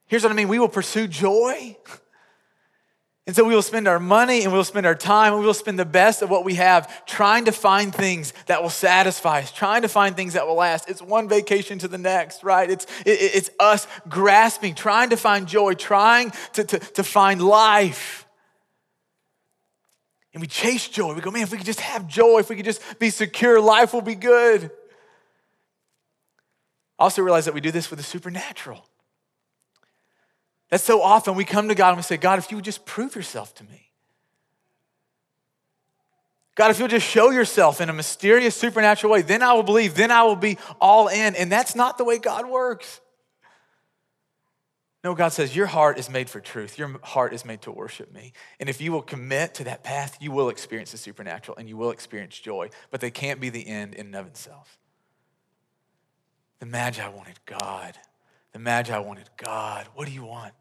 Here's 0.07 0.21
what 0.23 0.33
I 0.33 0.35
mean 0.35 0.49
we 0.49 0.59
will 0.59 0.67
pursue 0.67 1.07
joy. 1.07 1.77
And 3.27 3.35
so 3.35 3.43
we 3.43 3.53
will 3.53 3.61
spend 3.61 3.89
our 3.89 3.99
money 3.99 4.43
and 4.43 4.53
we'll 4.53 4.63
spend 4.63 4.85
our 4.85 4.95
time 4.95 5.33
and 5.33 5.41
we 5.41 5.45
will 5.45 5.53
spend 5.53 5.77
the 5.77 5.83
best 5.83 6.21
of 6.21 6.29
what 6.29 6.45
we 6.45 6.55
have 6.55 7.05
trying 7.05 7.43
to 7.45 7.51
find 7.51 7.93
things 7.93 8.31
that 8.45 8.63
will 8.63 8.69
satisfy 8.69 9.39
us, 9.39 9.51
trying 9.51 9.81
to 9.81 9.89
find 9.89 10.15
things 10.15 10.33
that 10.33 10.47
will 10.47 10.55
last. 10.55 10.89
It's 10.89 11.01
one 11.01 11.27
vacation 11.27 11.77
to 11.79 11.89
the 11.89 11.97
next, 11.97 12.41
right? 12.41 12.69
It's, 12.69 12.85
it, 13.05 13.19
it's 13.19 13.49
us 13.59 13.85
grasping, 14.07 14.75
trying 14.75 15.09
to 15.09 15.17
find 15.17 15.45
joy, 15.45 15.73
trying 15.73 16.31
to, 16.53 16.63
to, 16.63 16.79
to 16.79 17.03
find 17.03 17.41
life. 17.41 18.25
And 20.33 20.39
we 20.39 20.47
chase 20.47 20.87
joy. 20.87 21.13
We 21.13 21.19
go, 21.19 21.29
man, 21.29 21.43
if 21.43 21.51
we 21.51 21.57
could 21.57 21.65
just 21.65 21.81
have 21.81 22.07
joy, 22.07 22.39
if 22.39 22.49
we 22.49 22.55
could 22.55 22.63
just 22.63 22.81
be 22.97 23.09
secure, 23.09 23.59
life 23.59 23.93
will 23.93 24.01
be 24.01 24.15
good. 24.15 24.71
I 26.97 27.03
also 27.03 27.21
realize 27.21 27.43
that 27.43 27.53
we 27.53 27.59
do 27.59 27.71
this 27.71 27.89
with 27.89 27.99
the 27.99 28.05
supernatural. 28.05 28.87
That 30.69 30.81
so 30.81 31.01
often 31.01 31.35
we 31.35 31.45
come 31.45 31.69
to 31.69 31.75
God 31.75 31.89
and 31.89 31.97
we 31.97 32.03
say, 32.03 32.17
God, 32.17 32.39
if 32.39 32.51
you 32.51 32.57
would 32.57 32.65
just 32.65 32.85
prove 32.85 33.15
yourself 33.15 33.55
to 33.55 33.63
me. 33.63 33.87
God, 36.55 36.71
if 36.71 36.79
you'll 36.79 36.87
just 36.87 37.07
show 37.07 37.29
yourself 37.29 37.79
in 37.81 37.89
a 37.89 37.93
mysterious, 37.93 38.55
supernatural 38.55 39.13
way, 39.13 39.21
then 39.21 39.43
I 39.43 39.53
will 39.53 39.63
believe, 39.63 39.93
then 39.93 40.09
I 40.09 40.23
will 40.23 40.35
be 40.35 40.57
all 40.81 41.07
in. 41.07 41.35
And 41.35 41.51
that's 41.51 41.75
not 41.75 41.99
the 41.99 42.03
way 42.03 42.17
God 42.17 42.49
works. 42.49 42.99
No, 45.03 45.13
God 45.13 45.29
says, 45.29 45.55
Your 45.55 45.67
heart 45.67 45.99
is 45.99 46.09
made 46.09 46.29
for 46.29 46.41
truth. 46.41 46.79
Your 46.79 46.99
heart 47.03 47.31
is 47.31 47.45
made 47.45 47.61
to 47.61 47.71
worship 47.71 48.11
me. 48.11 48.33
And 48.59 48.67
if 48.67 48.81
you 48.81 48.91
will 48.91 49.03
commit 49.03 49.53
to 49.53 49.65
that 49.65 49.83
path, 49.83 50.17
you 50.19 50.31
will 50.31 50.49
experience 50.49 50.91
the 50.91 50.97
supernatural 50.97 51.57
and 51.57 51.69
you 51.69 51.77
will 51.77 51.91
experience 51.91 52.37
joy. 52.37 52.71
But 52.89 53.01
they 53.01 53.11
can't 53.11 53.39
be 53.39 53.49
the 53.49 53.67
end 53.67 53.93
in 53.93 54.07
and 54.07 54.15
of 54.15 54.25
itself. 54.25 54.79
The 56.59 56.65
Magi 56.65 57.07
wanted 57.07 57.39
God. 57.45 57.97
The 58.57 58.63
Magi 58.63 58.97
wanted 58.97 59.29
God. 59.37 59.87
What 59.93 60.07
do 60.07 60.11
you 60.11 60.25
want? 60.25 60.51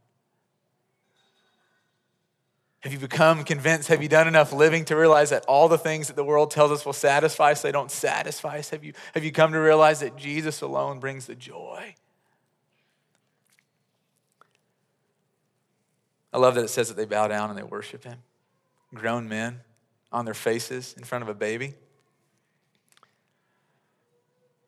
Have 2.81 2.93
you 2.93 2.99
become 2.99 3.43
convinced? 3.43 3.89
Have 3.89 4.03
you 4.03 4.09
done 4.11 4.29
enough 4.29 4.53
living 4.53 4.85
to 4.85 4.97
realize 4.97 5.31
that 5.31 5.47
all 5.47 5.67
the 5.67 5.79
things 5.79 6.09
that 6.09 6.15
the 6.15 6.23
world 6.23 6.51
tells 6.51 6.71
us 6.71 6.85
will 6.85 6.93
satisfy 6.93 7.53
us, 7.53 7.63
they 7.63 7.73
don't 7.73 7.91
satisfy 7.91 8.59
us? 8.59 8.69
Have 8.69 8.85
you, 8.85 8.93
have 9.15 9.25
you 9.25 9.33
come 9.33 9.53
to 9.53 9.59
realize 9.59 10.01
that 10.01 10.15
Jesus 10.19 10.61
alone 10.61 11.01
brings 11.01 11.25
the 11.25 11.35
joy? 11.35 11.95
I 16.35 16.37
love 16.37 16.55
that 16.57 16.65
it 16.65 16.69
says 16.69 16.89
that 16.89 16.99
they 16.99 17.07
bow 17.07 17.29
down 17.29 17.49
and 17.49 17.59
they 17.59 17.63
worship 17.63 18.05
him. 18.05 18.19
Grown 18.93 19.27
men 19.27 19.61
on 20.13 20.27
their 20.27 20.35
faces 20.35 20.95
in 20.99 21.05
front 21.05 21.23
of 21.23 21.31
a 21.31 21.35
baby. 21.35 21.77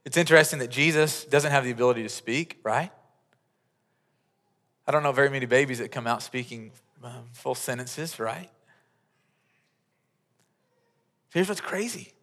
It's 0.06 0.16
interesting 0.16 0.60
that 0.60 0.70
Jesus 0.70 1.26
doesn't 1.26 1.50
have 1.50 1.64
the 1.64 1.70
ability 1.70 2.02
to 2.04 2.08
speak, 2.08 2.58
right? 2.64 2.90
I 4.88 4.90
don't 4.90 5.02
know 5.02 5.12
very 5.12 5.28
many 5.28 5.44
babies 5.44 5.80
that 5.80 5.92
come 5.92 6.06
out 6.06 6.22
speaking 6.22 6.72
um, 7.04 7.26
full 7.34 7.54
sentences, 7.54 8.18
right? 8.18 8.48
Here's 11.30 11.46
what's 11.46 11.60
crazy. 11.60 12.14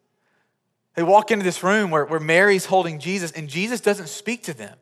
They 0.96 1.04
walk 1.04 1.30
into 1.30 1.46
this 1.46 1.62
room 1.62 1.92
where, 1.92 2.06
where 2.06 2.20
Mary's 2.20 2.66
holding 2.66 2.98
Jesus, 2.98 3.32
and 3.32 3.48
Jesus 3.48 3.82
doesn't 3.82 4.08
speak 4.08 4.42
to 4.44 4.54
them. 4.56 4.76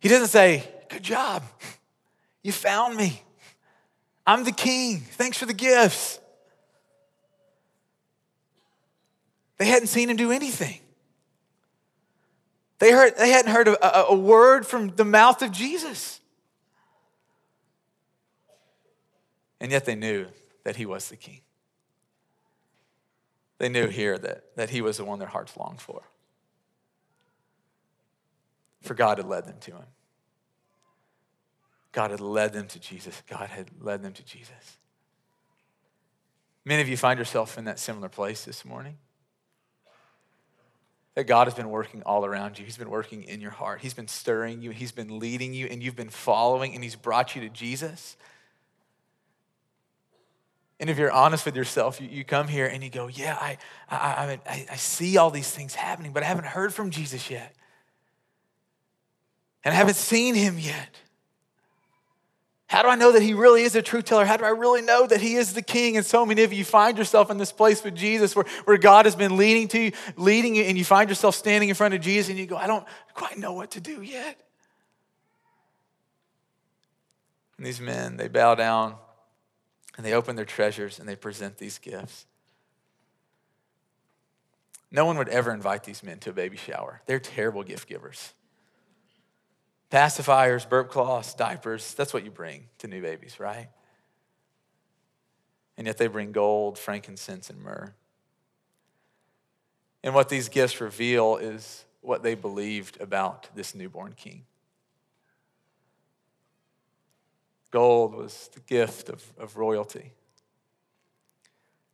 He 0.00 0.08
doesn't 0.08 0.28
say, 0.28 0.64
Good 0.88 1.02
job. 1.02 1.44
You 2.44 2.50
found 2.50 2.96
me. 2.96 3.22
I'm 4.26 4.42
the 4.42 4.50
king. 4.50 4.98
Thanks 4.98 5.38
for 5.38 5.46
the 5.46 5.54
gifts. 5.54 6.18
They 9.58 9.66
hadn't 9.66 9.86
seen 9.86 10.10
him 10.10 10.16
do 10.16 10.32
anything. 10.32 10.80
They, 12.82 12.90
heard, 12.90 13.16
they 13.16 13.30
hadn't 13.30 13.52
heard 13.52 13.68
a, 13.68 14.08
a 14.08 14.16
word 14.16 14.66
from 14.66 14.88
the 14.88 15.04
mouth 15.04 15.40
of 15.40 15.52
Jesus. 15.52 16.18
And 19.60 19.70
yet 19.70 19.84
they 19.84 19.94
knew 19.94 20.26
that 20.64 20.74
he 20.74 20.84
was 20.84 21.08
the 21.08 21.14
king. 21.14 21.42
They 23.58 23.68
knew 23.68 23.86
here 23.86 24.18
that, 24.18 24.56
that 24.56 24.70
he 24.70 24.80
was 24.80 24.96
the 24.96 25.04
one 25.04 25.20
their 25.20 25.28
hearts 25.28 25.56
longed 25.56 25.80
for. 25.80 26.02
For 28.80 28.94
God 28.94 29.18
had 29.18 29.28
led 29.28 29.44
them 29.44 29.58
to 29.60 29.70
him. 29.76 29.86
God 31.92 32.10
had 32.10 32.20
led 32.20 32.52
them 32.52 32.66
to 32.66 32.80
Jesus. 32.80 33.22
God 33.30 33.48
had 33.48 33.70
led 33.80 34.02
them 34.02 34.12
to 34.12 34.24
Jesus. 34.24 34.78
Many 36.64 36.82
of 36.82 36.88
you 36.88 36.96
find 36.96 37.16
yourself 37.16 37.56
in 37.56 37.66
that 37.66 37.78
similar 37.78 38.08
place 38.08 38.44
this 38.44 38.64
morning 38.64 38.98
that 41.14 41.24
God 41.24 41.46
has 41.46 41.54
been 41.54 41.68
working 41.68 42.02
all 42.04 42.24
around 42.24 42.58
you. 42.58 42.64
He's 42.64 42.78
been 42.78 42.90
working 42.90 43.24
in 43.24 43.40
your 43.40 43.50
heart. 43.50 43.80
He's 43.80 43.94
been 43.94 44.08
stirring 44.08 44.62
you. 44.62 44.70
He's 44.70 44.92
been 44.92 45.18
leading 45.18 45.52
you, 45.52 45.66
and 45.66 45.82
you've 45.82 45.96
been 45.96 46.08
following, 46.08 46.74
and 46.74 46.82
He's 46.82 46.96
brought 46.96 47.36
you 47.36 47.42
to 47.42 47.48
Jesus. 47.48 48.16
And 50.80 50.90
if 50.90 50.98
you're 50.98 51.12
honest 51.12 51.44
with 51.44 51.54
yourself, 51.54 52.00
you, 52.00 52.08
you 52.08 52.24
come 52.24 52.48
here 52.48 52.66
and 52.66 52.82
you 52.82 52.90
go, 52.90 53.06
Yeah, 53.08 53.36
I, 53.40 53.58
I, 53.88 54.40
I, 54.46 54.66
I 54.70 54.76
see 54.76 55.16
all 55.16 55.30
these 55.30 55.50
things 55.50 55.74
happening, 55.74 56.12
but 56.12 56.22
I 56.22 56.26
haven't 56.26 56.46
heard 56.46 56.74
from 56.74 56.90
Jesus 56.90 57.30
yet. 57.30 57.54
And 59.64 59.72
I 59.72 59.76
haven't 59.76 59.94
seen 59.94 60.34
Him 60.34 60.58
yet. 60.58 60.88
How 62.72 62.80
do 62.80 62.88
I 62.88 62.94
know 62.94 63.12
that 63.12 63.20
he 63.20 63.34
really 63.34 63.64
is 63.64 63.76
a 63.76 63.82
truth 63.82 64.06
teller? 64.06 64.24
How 64.24 64.38
do 64.38 64.46
I 64.46 64.48
really 64.48 64.80
know 64.80 65.06
that 65.06 65.20
he 65.20 65.34
is 65.34 65.52
the 65.52 65.60
king? 65.60 65.98
And 65.98 66.06
so 66.06 66.24
many 66.24 66.42
of 66.42 66.54
you 66.54 66.64
find 66.64 66.96
yourself 66.96 67.30
in 67.30 67.36
this 67.36 67.52
place 67.52 67.84
with 67.84 67.94
Jesus 67.94 68.34
where, 68.34 68.46
where 68.64 68.78
God 68.78 69.04
has 69.04 69.14
been 69.14 69.36
leading 69.36 69.68
to 69.68 69.78
you, 69.78 69.92
leading 70.16 70.54
you, 70.54 70.62
and 70.62 70.78
you 70.78 70.82
find 70.82 71.10
yourself 71.10 71.34
standing 71.34 71.68
in 71.68 71.74
front 71.74 71.92
of 71.92 72.00
Jesus 72.00 72.30
and 72.30 72.38
you 72.38 72.46
go, 72.46 72.56
I 72.56 72.66
don't 72.66 72.86
quite 73.12 73.36
know 73.36 73.52
what 73.52 73.72
to 73.72 73.80
do 73.82 74.00
yet. 74.00 74.40
And 77.58 77.66
these 77.66 77.78
men, 77.78 78.16
they 78.16 78.28
bow 78.28 78.54
down 78.54 78.94
and 79.98 80.06
they 80.06 80.14
open 80.14 80.34
their 80.34 80.46
treasures 80.46 80.98
and 80.98 81.06
they 81.06 81.14
present 81.14 81.58
these 81.58 81.76
gifts. 81.76 82.24
No 84.90 85.04
one 85.04 85.18
would 85.18 85.28
ever 85.28 85.52
invite 85.52 85.84
these 85.84 86.02
men 86.02 86.20
to 86.20 86.30
a 86.30 86.32
baby 86.32 86.56
shower. 86.56 87.02
They're 87.04 87.20
terrible 87.20 87.64
gift 87.64 87.86
givers 87.86 88.32
pacifiers, 89.92 90.68
burp 90.68 90.88
cloths, 90.88 91.34
diapers. 91.34 91.94
That's 91.94 92.14
what 92.14 92.24
you 92.24 92.30
bring 92.30 92.68
to 92.78 92.88
new 92.88 93.02
babies, 93.02 93.38
right? 93.38 93.68
And 95.76 95.86
yet 95.86 95.98
they 95.98 96.06
bring 96.06 96.32
gold, 96.32 96.78
frankincense, 96.78 97.50
and 97.50 97.60
myrrh. 97.62 97.94
And 100.02 100.14
what 100.14 100.28
these 100.28 100.48
gifts 100.48 100.80
reveal 100.80 101.36
is 101.36 101.84
what 102.00 102.22
they 102.22 102.34
believed 102.34 103.00
about 103.00 103.48
this 103.54 103.74
newborn 103.74 104.14
king. 104.14 104.44
Gold 107.70 108.14
was 108.14 108.50
the 108.52 108.60
gift 108.60 109.08
of, 109.08 109.24
of 109.38 109.56
royalty. 109.56 110.12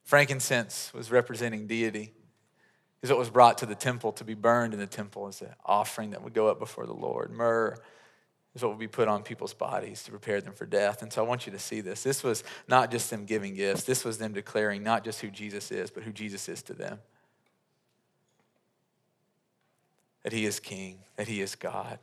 Frankincense 0.05 0.93
was 0.95 1.11
representing 1.11 1.67
deity 1.67 2.13
is 3.03 3.11
what 3.11 3.19
was 3.19 3.31
brought 3.31 3.59
to 3.59 3.67
the 3.67 3.75
temple 3.75 4.13
to 4.13 4.25
be 4.25 4.35
burned 4.35 4.75
in 4.75 4.81
the 4.81 4.87
temple 4.87 5.29
as 5.29 5.41
an 5.41 5.55
offering 5.65 6.11
that 6.11 6.23
would 6.23 6.35
go 6.35 6.49
up 6.49 6.59
before 6.59 6.87
the 6.87 6.95
Lord. 6.95 7.31
Myrrh 7.31 7.77
is 8.55 8.63
what 8.63 8.71
would 8.71 8.79
be 8.79 8.89
put 8.89 9.09
on 9.09 9.23
people's 9.23 9.55
bodies 9.55 10.03
to 10.03 10.11
prepare 10.11 10.41
them 10.41 10.53
for 10.53 10.67
death. 10.67 11.03
And 11.03 11.13
so 11.13 11.25
I 11.25 11.29
want 11.29 11.47
you 11.47 11.53
to 11.53 11.59
see 11.59 11.81
this. 11.81 12.03
This 12.03 12.25
was 12.25 12.43
not 12.67 12.91
just 12.91 13.11
them 13.11 13.25
giving 13.25 13.55
gifts, 13.55 13.85
this 13.85 14.05
was 14.05 14.19
them 14.19 14.33
declaring 14.33 14.83
not 14.83 15.05
just 15.05 15.21
who 15.21 15.31
Jesus 15.31 15.71
is, 15.71 15.91
but 15.91 16.03
who 16.03 16.13
Jesus 16.13 16.49
is 16.49 16.63
to 16.65 16.75
them. 16.75 16.99
That 20.25 20.33
he 20.33 20.45
is 20.45 20.59
king, 20.59 20.99
that 21.17 21.29
he 21.29 21.41
is 21.41 21.55
God, 21.55 22.01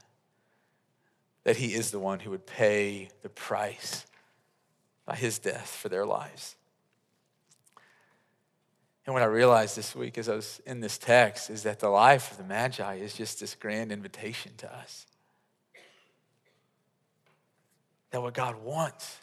that 1.43 1.57
he 1.57 1.73
is 1.73 1.91
the 1.91 1.99
one 1.99 2.21
who 2.21 2.29
would 2.29 2.45
pay 2.45 3.09
the 3.21 3.29
price 3.29 4.05
by 5.05 5.15
his 5.15 5.37
death 5.37 5.69
for 5.69 5.89
their 5.89 6.05
lives. 6.05 6.55
And 9.05 9.13
what 9.13 9.21
I 9.21 9.27
realized 9.27 9.77
this 9.77 9.95
week 9.95 10.17
as 10.17 10.29
I 10.29 10.35
was 10.35 10.61
in 10.65 10.79
this 10.79 10.97
text 10.97 11.49
is 11.49 11.63
that 11.63 11.79
the 11.79 11.89
life 11.89 12.31
of 12.31 12.37
the 12.37 12.43
Magi 12.43 12.95
is 12.95 13.13
just 13.13 13.39
this 13.39 13.53
grand 13.53 13.91
invitation 13.91 14.53
to 14.57 14.73
us. 14.73 15.05
That 18.11 18.21
what 18.21 18.33
God 18.33 18.63
wants 18.63 19.19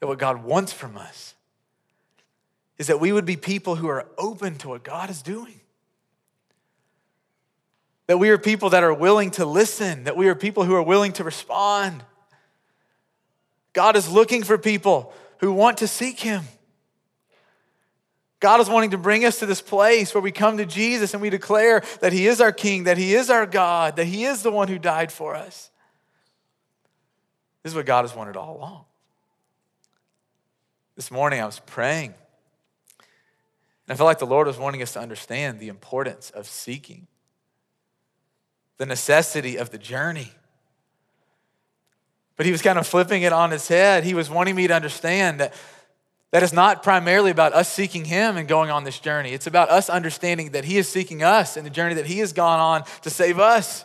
that 0.00 0.06
what 0.06 0.18
God 0.18 0.44
wants 0.44 0.72
from 0.72 0.96
us 0.96 1.34
is 2.78 2.86
that 2.86 3.00
we 3.00 3.12
would 3.12 3.24
be 3.24 3.36
people 3.36 3.76
who 3.76 3.88
are 3.88 4.06
open 4.16 4.56
to 4.58 4.68
what 4.68 4.84
God 4.84 5.10
is 5.10 5.22
doing. 5.22 5.60
That 8.06 8.18
we 8.18 8.30
are 8.30 8.38
people 8.38 8.70
that 8.70 8.84
are 8.84 8.94
willing 8.94 9.32
to 9.32 9.44
listen, 9.44 10.04
that 10.04 10.16
we 10.16 10.28
are 10.28 10.34
people 10.34 10.64
who 10.64 10.74
are 10.74 10.82
willing 10.82 11.12
to 11.14 11.24
respond. 11.24 12.04
God 13.72 13.96
is 13.96 14.08
looking 14.08 14.44
for 14.44 14.56
people 14.56 15.12
who 15.38 15.52
want 15.52 15.78
to 15.78 15.88
seek 15.88 16.20
Him. 16.20 16.44
God 18.40 18.60
is 18.60 18.68
wanting 18.68 18.90
to 18.90 18.98
bring 18.98 19.24
us 19.24 19.40
to 19.40 19.46
this 19.46 19.60
place 19.60 20.14
where 20.14 20.22
we 20.22 20.30
come 20.30 20.58
to 20.58 20.66
Jesus 20.66 21.12
and 21.12 21.20
we 21.20 21.30
declare 21.30 21.82
that 22.00 22.12
He 22.12 22.28
is 22.28 22.40
our 22.40 22.52
King, 22.52 22.84
that 22.84 22.96
He 22.96 23.14
is 23.14 23.30
our 23.30 23.46
God, 23.46 23.96
that 23.96 24.06
He 24.06 24.24
is 24.24 24.42
the 24.42 24.52
one 24.52 24.68
who 24.68 24.78
died 24.78 25.10
for 25.10 25.34
us. 25.34 25.70
This 27.62 27.72
is 27.72 27.76
what 27.76 27.86
God 27.86 28.02
has 28.02 28.14
wanted 28.14 28.36
all 28.36 28.56
along. 28.56 28.84
This 30.94 31.10
morning 31.10 31.40
I 31.40 31.46
was 31.46 31.60
praying, 31.60 32.14
and 33.86 33.92
I 33.92 33.94
felt 33.94 34.06
like 34.06 34.18
the 34.18 34.26
Lord 34.26 34.46
was 34.46 34.58
wanting 34.58 34.82
us 34.82 34.92
to 34.92 35.00
understand 35.00 35.58
the 35.58 35.68
importance 35.68 36.30
of 36.30 36.46
seeking, 36.46 37.08
the 38.78 38.86
necessity 38.86 39.56
of 39.56 39.70
the 39.70 39.78
journey. 39.78 40.32
But 42.36 42.46
he 42.46 42.52
was 42.52 42.62
kind 42.62 42.78
of 42.78 42.86
flipping 42.86 43.22
it 43.22 43.32
on 43.32 43.50
his 43.50 43.66
head. 43.66 44.04
He 44.04 44.14
was 44.14 44.30
wanting 44.30 44.54
me 44.54 44.68
to 44.68 44.74
understand 44.74 45.40
that 45.40 45.54
that 46.30 46.42
is 46.42 46.52
not 46.52 46.82
primarily 46.82 47.30
about 47.30 47.54
us 47.54 47.72
seeking 47.72 48.04
Him 48.04 48.36
and 48.36 48.46
going 48.46 48.70
on 48.70 48.84
this 48.84 48.98
journey. 48.98 49.32
It's 49.32 49.46
about 49.46 49.70
us 49.70 49.88
understanding 49.88 50.50
that 50.50 50.64
He 50.64 50.76
is 50.76 50.88
seeking 50.88 51.22
us 51.22 51.56
and 51.56 51.64
the 51.64 51.70
journey 51.70 51.94
that 51.94 52.06
He 52.06 52.18
has 52.18 52.32
gone 52.32 52.60
on 52.60 52.84
to 53.02 53.10
save 53.10 53.38
us. 53.38 53.84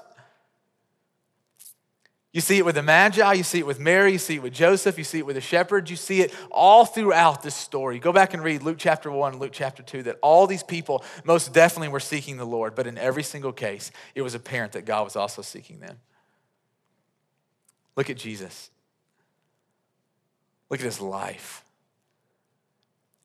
You 2.34 2.42
see 2.42 2.58
it 2.58 2.66
with 2.66 2.74
the 2.74 2.82
Magi, 2.82 3.34
you 3.34 3.44
see 3.44 3.60
it 3.60 3.68
with 3.68 3.80
Mary, 3.80 4.14
you 4.14 4.18
see 4.18 4.36
it 4.36 4.42
with 4.42 4.54
Joseph, 4.54 4.98
you 4.98 5.04
see 5.04 5.20
it 5.20 5.26
with 5.26 5.36
the 5.36 5.42
shepherds, 5.42 5.92
you 5.92 5.96
see 5.96 6.22
it 6.22 6.34
all 6.50 6.84
throughout 6.84 7.44
this 7.44 7.54
story. 7.54 8.00
Go 8.00 8.12
back 8.12 8.34
and 8.34 8.44
read 8.44 8.64
Luke 8.64 8.78
chapter 8.80 9.12
1, 9.12 9.38
Luke 9.38 9.52
chapter 9.54 9.84
2, 9.84 10.04
that 10.04 10.18
all 10.24 10.48
these 10.48 10.64
people 10.64 11.06
most 11.24 11.54
definitely 11.54 11.90
were 11.90 12.00
seeking 12.00 12.38
the 12.38 12.46
Lord, 12.46 12.74
but 12.74 12.88
in 12.88 12.98
every 12.98 13.22
single 13.22 13.54
case, 13.54 13.92
it 14.16 14.24
was 14.24 14.34
apparent 14.34 14.72
that 14.72 14.84
God 14.84 15.04
was 15.04 15.16
also 15.16 15.44
seeking 15.44 15.80
them. 15.80 16.00
Look 17.96 18.10
at 18.10 18.18
Jesus. 18.18 18.72
Look 20.72 20.80
at 20.80 20.86
his 20.86 21.00
life. 21.00 21.64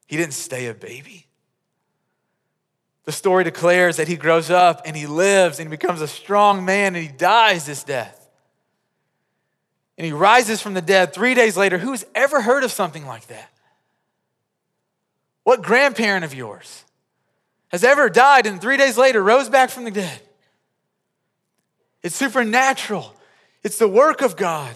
He 0.08 0.16
didn't 0.16 0.32
stay 0.32 0.66
a 0.66 0.74
baby. 0.74 1.26
The 3.04 3.12
story 3.12 3.44
declares 3.44 3.98
that 3.98 4.08
he 4.08 4.16
grows 4.16 4.50
up 4.50 4.82
and 4.84 4.96
he 4.96 5.06
lives 5.06 5.60
and 5.60 5.68
he 5.68 5.70
becomes 5.70 6.00
a 6.00 6.08
strong 6.08 6.64
man 6.64 6.96
and 6.96 7.04
he 7.06 7.12
dies 7.12 7.66
this 7.66 7.84
death. 7.84 8.28
And 9.96 10.06
he 10.06 10.12
rises 10.12 10.62
from 10.62 10.74
the 10.74 10.80
dead 10.80 11.12
three 11.12 11.34
days 11.34 11.56
later. 11.56 11.76
Who's 11.76 12.04
ever 12.14 12.40
heard 12.40 12.64
of 12.64 12.72
something 12.72 13.06
like 13.06 13.26
that? 13.26 13.50
What 15.44 15.62
grandparent 15.62 16.24
of 16.24 16.34
yours 16.34 16.84
has 17.68 17.84
ever 17.84 18.08
died 18.08 18.46
and 18.46 18.60
three 18.60 18.76
days 18.78 18.96
later 18.96 19.22
rose 19.22 19.48
back 19.48 19.70
from 19.70 19.84
the 19.84 19.90
dead? 19.90 20.20
It's 22.02 22.16
supernatural, 22.16 23.14
it's 23.62 23.78
the 23.78 23.88
work 23.88 24.22
of 24.22 24.36
God. 24.36 24.74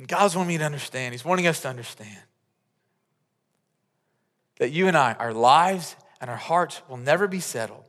And 0.00 0.08
God's 0.08 0.34
wanting 0.34 0.48
me 0.48 0.56
to 0.56 0.64
understand, 0.64 1.12
He's 1.12 1.26
wanting 1.26 1.46
us 1.46 1.60
to 1.60 1.68
understand 1.68 2.22
that 4.58 4.70
you 4.70 4.88
and 4.88 4.96
I, 4.96 5.12
our 5.12 5.34
lives 5.34 5.94
and 6.22 6.30
our 6.30 6.38
hearts 6.38 6.80
will 6.88 6.96
never 6.96 7.28
be 7.28 7.38
settled 7.38 7.84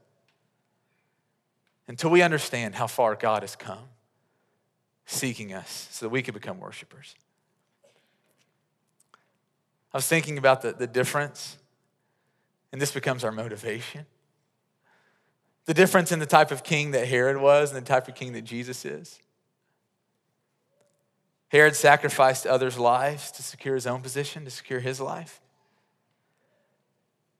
until 1.88 2.10
we 2.10 2.21
understand 2.21 2.76
how 2.76 2.88
far 2.88 3.15
God 3.15 3.43
has 3.43 3.56
come 3.56 3.88
seeking 5.06 5.54
us 5.54 5.88
so 5.91 6.06
that 6.06 6.10
we 6.10 6.21
could 6.21 6.34
become 6.34 6.60
worshipers. 6.60 7.15
I 9.93 9.97
was 9.97 10.08
thinking 10.08 10.38
about 10.38 10.63
the, 10.63 10.74
the 10.74 10.88
difference, 10.88 11.56
and 12.74 12.82
this 12.82 12.91
becomes 12.91 13.24
our 13.24 13.32
motivation. 13.32 14.06
The 15.63 15.74
difference 15.74 16.12
in 16.12 16.19
the 16.19 16.26
type 16.26 16.52
of 16.52 16.62
king 16.62 16.91
that 16.91 17.08
Herod 17.08 17.38
was 17.38 17.71
and 17.71 17.86
the 17.86 17.88
type 17.88 18.10
of 18.10 18.15
king 18.15 18.34
that 18.34 18.41
Jesus 18.41 18.84
is. 18.84 19.17
Herod 21.52 21.76
sacrificed 21.76 22.48
others' 22.48 22.80
lives 22.80 23.30
to 23.32 23.44
secure 23.44 23.76
his 23.76 23.86
own 23.86 24.02
position, 24.02 24.46
to 24.46 24.52
secure 24.52 24.80
his 24.80 25.02
life. 25.02 25.42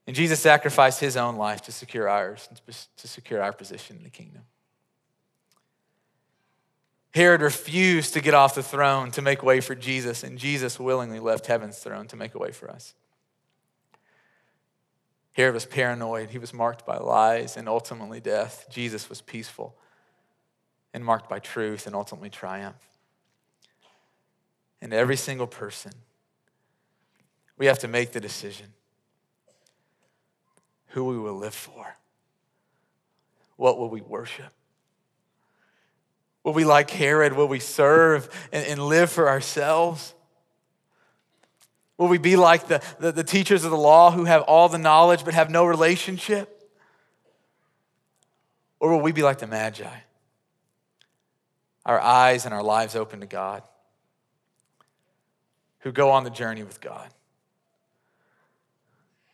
And 0.06 0.14
Jesus 0.14 0.38
sacrificed 0.38 1.00
his 1.00 1.16
own 1.16 1.36
life 1.36 1.62
to 1.62 1.72
secure 1.72 2.10
ours, 2.10 2.46
to 2.98 3.08
secure 3.08 3.42
our 3.42 3.54
position 3.54 3.96
in 3.96 4.02
the 4.02 4.10
kingdom. 4.10 4.42
Herod 7.14 7.40
refused 7.40 8.12
to 8.12 8.20
get 8.20 8.34
off 8.34 8.54
the 8.54 8.62
throne 8.62 9.10
to 9.12 9.22
make 9.22 9.42
way 9.42 9.62
for 9.62 9.74
Jesus, 9.74 10.22
and 10.22 10.38
Jesus 10.38 10.78
willingly 10.78 11.18
left 11.18 11.46
heaven's 11.46 11.78
throne 11.78 12.06
to 12.08 12.16
make 12.16 12.34
a 12.34 12.38
way 12.38 12.52
for 12.52 12.70
us. 12.70 12.92
Herod 15.32 15.54
was 15.54 15.64
paranoid. 15.64 16.30
He 16.30 16.38
was 16.38 16.52
marked 16.52 16.84
by 16.84 16.98
lies 16.98 17.56
and 17.56 17.66
ultimately 17.66 18.20
death. 18.20 18.66
Jesus 18.68 19.08
was 19.08 19.22
peaceful 19.22 19.74
and 20.92 21.02
marked 21.02 21.30
by 21.30 21.38
truth 21.38 21.86
and 21.86 21.96
ultimately 21.96 22.28
triumph 22.28 22.91
and 24.82 24.92
every 24.92 25.16
single 25.16 25.46
person, 25.46 25.92
we 27.56 27.66
have 27.66 27.78
to 27.78 27.88
make 27.88 28.10
the 28.10 28.20
decision 28.20 28.66
who 30.88 31.04
we 31.04 31.16
will 31.16 31.36
live 31.36 31.54
for. 31.54 31.96
What 33.56 33.78
will 33.78 33.88
we 33.88 34.00
worship? 34.00 34.52
Will 36.42 36.52
we, 36.52 36.64
like 36.64 36.90
Herod, 36.90 37.34
will 37.34 37.46
we 37.46 37.60
serve 37.60 38.28
and, 38.52 38.66
and 38.66 38.82
live 38.82 39.10
for 39.10 39.28
ourselves? 39.28 40.14
Will 41.96 42.08
we 42.08 42.18
be 42.18 42.34
like 42.34 42.66
the, 42.66 42.82
the, 42.98 43.12
the 43.12 43.24
teachers 43.24 43.64
of 43.64 43.70
the 43.70 43.76
law 43.76 44.10
who 44.10 44.24
have 44.24 44.42
all 44.42 44.68
the 44.68 44.78
knowledge 44.78 45.24
but 45.24 45.32
have 45.34 45.48
no 45.48 45.64
relationship? 45.64 46.68
Or 48.80 48.90
will 48.90 49.00
we 49.00 49.12
be 49.12 49.22
like 49.22 49.38
the 49.38 49.46
Magi? 49.46 49.86
Our 51.86 52.00
eyes 52.00 52.44
and 52.44 52.52
our 52.52 52.64
lives 52.64 52.96
open 52.96 53.20
to 53.20 53.26
God 53.26 53.62
who 55.82 55.92
go 55.92 56.10
on 56.10 56.24
the 56.24 56.30
journey 56.30 56.62
with 56.62 56.80
God, 56.80 57.08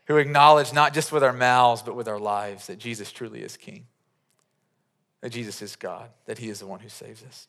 who 0.06 0.16
acknowledge 0.16 0.72
not 0.72 0.94
just 0.94 1.12
with 1.12 1.22
our 1.22 1.32
mouths, 1.32 1.82
but 1.82 1.94
with 1.94 2.08
our 2.08 2.18
lives 2.18 2.66
that 2.66 2.78
Jesus 2.78 3.12
truly 3.12 3.42
is 3.42 3.56
King, 3.56 3.86
that 5.20 5.30
Jesus 5.30 5.62
is 5.62 5.76
God, 5.76 6.10
that 6.26 6.38
He 6.38 6.48
is 6.48 6.60
the 6.60 6.66
one 6.66 6.80
who 6.80 6.88
saves 6.88 7.22
us. 7.22 7.48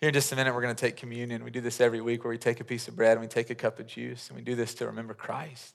Here 0.00 0.08
in 0.08 0.14
just 0.14 0.32
a 0.32 0.36
minute, 0.36 0.54
we're 0.54 0.62
going 0.62 0.74
to 0.74 0.80
take 0.80 0.96
communion. 0.96 1.44
We 1.44 1.50
do 1.50 1.60
this 1.60 1.80
every 1.80 2.00
week 2.00 2.24
where 2.24 2.32
we 2.32 2.38
take 2.38 2.60
a 2.60 2.64
piece 2.64 2.88
of 2.88 2.96
bread 2.96 3.12
and 3.12 3.20
we 3.20 3.28
take 3.28 3.50
a 3.50 3.54
cup 3.54 3.78
of 3.78 3.86
juice, 3.86 4.28
and 4.28 4.36
we 4.36 4.42
do 4.42 4.54
this 4.54 4.74
to 4.74 4.86
remember 4.86 5.14
Christ. 5.14 5.74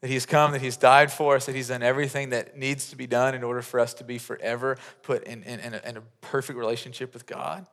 That 0.00 0.10
He's 0.10 0.26
come, 0.26 0.52
that 0.52 0.60
He's 0.60 0.76
died 0.76 1.10
for 1.10 1.34
us, 1.34 1.46
that 1.46 1.54
He's 1.56 1.68
done 1.68 1.82
everything 1.82 2.30
that 2.30 2.56
needs 2.56 2.90
to 2.90 2.96
be 2.96 3.06
done 3.06 3.34
in 3.34 3.42
order 3.42 3.62
for 3.62 3.80
us 3.80 3.94
to 3.94 4.04
be 4.04 4.18
forever 4.18 4.76
put 5.02 5.24
in, 5.24 5.42
in, 5.42 5.60
in, 5.60 5.74
a, 5.74 5.80
in 5.84 5.96
a 5.96 6.02
perfect 6.20 6.58
relationship 6.58 7.14
with 7.14 7.26
God. 7.26 7.66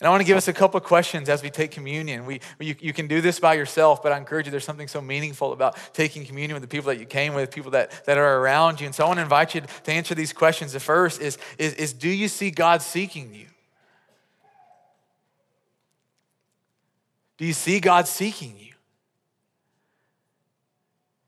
And 0.00 0.06
I 0.06 0.10
want 0.10 0.22
to 0.22 0.26
give 0.26 0.38
us 0.38 0.48
a 0.48 0.54
couple 0.54 0.78
of 0.78 0.84
questions 0.84 1.28
as 1.28 1.42
we 1.42 1.50
take 1.50 1.72
communion. 1.72 2.24
We, 2.24 2.40
you, 2.58 2.74
you 2.80 2.94
can 2.94 3.06
do 3.06 3.20
this 3.20 3.38
by 3.38 3.52
yourself, 3.52 4.02
but 4.02 4.12
I 4.12 4.16
encourage 4.16 4.46
you, 4.46 4.50
there's 4.50 4.64
something 4.64 4.88
so 4.88 5.02
meaningful 5.02 5.52
about 5.52 5.76
taking 5.92 6.24
communion 6.24 6.54
with 6.54 6.62
the 6.62 6.74
people 6.74 6.88
that 6.88 6.98
you 6.98 7.04
came 7.04 7.34
with, 7.34 7.50
people 7.50 7.72
that, 7.72 8.06
that 8.06 8.16
are 8.16 8.38
around 8.38 8.80
you. 8.80 8.86
And 8.86 8.94
so 8.94 9.04
I 9.04 9.08
want 9.08 9.18
to 9.18 9.22
invite 9.22 9.54
you 9.54 9.60
to 9.60 9.92
answer 9.92 10.14
these 10.14 10.32
questions. 10.32 10.72
The 10.72 10.80
first 10.80 11.20
is, 11.20 11.36
is, 11.58 11.74
is 11.74 11.92
Do 11.92 12.08
you 12.08 12.28
see 12.28 12.50
God 12.50 12.80
seeking 12.80 13.34
you? 13.34 13.46
Do 17.36 17.44
you 17.44 17.52
see 17.52 17.78
God 17.78 18.08
seeking 18.08 18.56
you? 18.58 18.72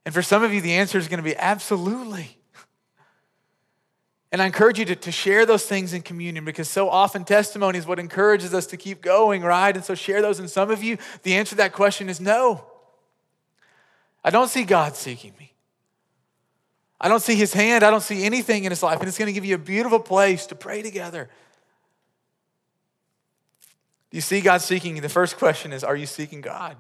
And 0.07 0.15
for 0.15 0.23
some 0.23 0.43
of 0.43 0.53
you, 0.53 0.63
the 0.63 0.73
answer 0.73 0.97
is 0.97 1.09
going 1.09 1.19
to 1.19 1.25
be 1.25 1.37
absolutely. 1.37 2.39
And 4.33 4.41
I 4.41 4.47
encourage 4.47 4.79
you 4.79 4.87
to, 4.87 4.97
to 4.97 5.13
share 5.13 5.45
those 5.45 5.67
things 5.67 5.93
in 5.93 6.01
communion 6.01 6.47
because 6.47 6.69
so 6.69 6.89
often 6.89 7.23
testimony 7.23 7.79
is 7.79 7.87
what 7.87 7.99
encourages 7.99 8.55
us 8.55 8.67
to 8.69 8.79
keep 8.79 9.03
going, 9.03 9.43
right? 9.43 9.77
And 9.77 9.85
so 9.85 9.95
share 9.95 10.23
those. 10.23 10.39
And 10.39 10.49
some 10.49 10.71
of 10.71 10.83
you, 10.83 10.97
the 11.23 11.35
answer 11.35 11.51
to 11.51 11.57
that 11.57 11.75
question 11.75 12.09
is 12.09 12.19
no. 12.19 12.65
I 14.25 14.31
don't 14.31 14.49
see 14.49 14.65
God 14.65 14.97
seeking 14.97 15.35
me. 15.39 15.53
I 16.99 17.09
don't 17.09 17.21
see 17.21 17.35
his 17.35 17.53
hand. 17.53 17.85
I 17.85 17.91
don't 17.91 18.03
see 18.03 18.25
anything 18.25 18.65
in 18.65 18.71
his 18.71 18.83
life. 18.83 19.01
And 19.01 19.09
it's 19.09 19.19
going 19.19 19.27
to 19.27 19.33
give 19.33 19.45
you 19.45 19.55
a 19.55 19.59
beautiful 19.59 20.01
place 20.01 20.47
to 20.47 20.55
pray 20.55 20.81
together. 20.81 21.29
Do 24.11 24.17
you 24.17 24.23
see 24.23 24.41
God 24.41 24.63
seeking 24.63 24.95
you? 24.97 25.03
The 25.03 25.09
first 25.11 25.37
question 25.37 25.73
is 25.73 25.85
Are 25.85 25.97
you 25.97 26.07
seeking 26.07 26.41
God? 26.41 26.77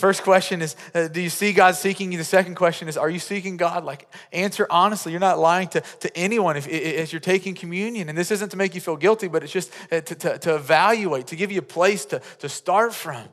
First 0.00 0.22
question 0.22 0.62
is, 0.62 0.76
uh, 0.94 1.08
do 1.08 1.20
you 1.20 1.28
see 1.28 1.52
God 1.52 1.74
seeking 1.74 2.10
you? 2.10 2.16
The 2.16 2.24
second 2.24 2.54
question 2.54 2.88
is, 2.88 2.96
are 2.96 3.10
you 3.10 3.18
seeking 3.18 3.58
God? 3.58 3.84
Like, 3.84 4.08
answer 4.32 4.66
honestly. 4.70 5.12
You're 5.12 5.20
not 5.20 5.38
lying 5.38 5.68
to, 5.68 5.82
to 5.82 6.16
anyone 6.16 6.56
if, 6.56 6.66
as 6.66 7.12
you're 7.12 7.20
taking 7.20 7.54
communion. 7.54 8.08
And 8.08 8.16
this 8.16 8.30
isn't 8.30 8.48
to 8.48 8.56
make 8.56 8.74
you 8.74 8.80
feel 8.80 8.96
guilty, 8.96 9.28
but 9.28 9.42
it's 9.42 9.52
just 9.52 9.70
uh, 9.92 10.00
to, 10.00 10.14
to, 10.14 10.38
to 10.38 10.54
evaluate, 10.54 11.26
to 11.26 11.36
give 11.36 11.52
you 11.52 11.58
a 11.58 11.62
place 11.62 12.06
to, 12.06 12.22
to 12.38 12.48
start 12.48 12.94
from. 12.94 13.28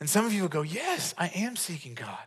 And 0.00 0.08
some 0.08 0.24
of 0.24 0.32
you 0.32 0.40
will 0.40 0.48
go, 0.48 0.62
yes, 0.62 1.14
I 1.18 1.28
am 1.34 1.56
seeking 1.56 1.92
God. 1.92 2.26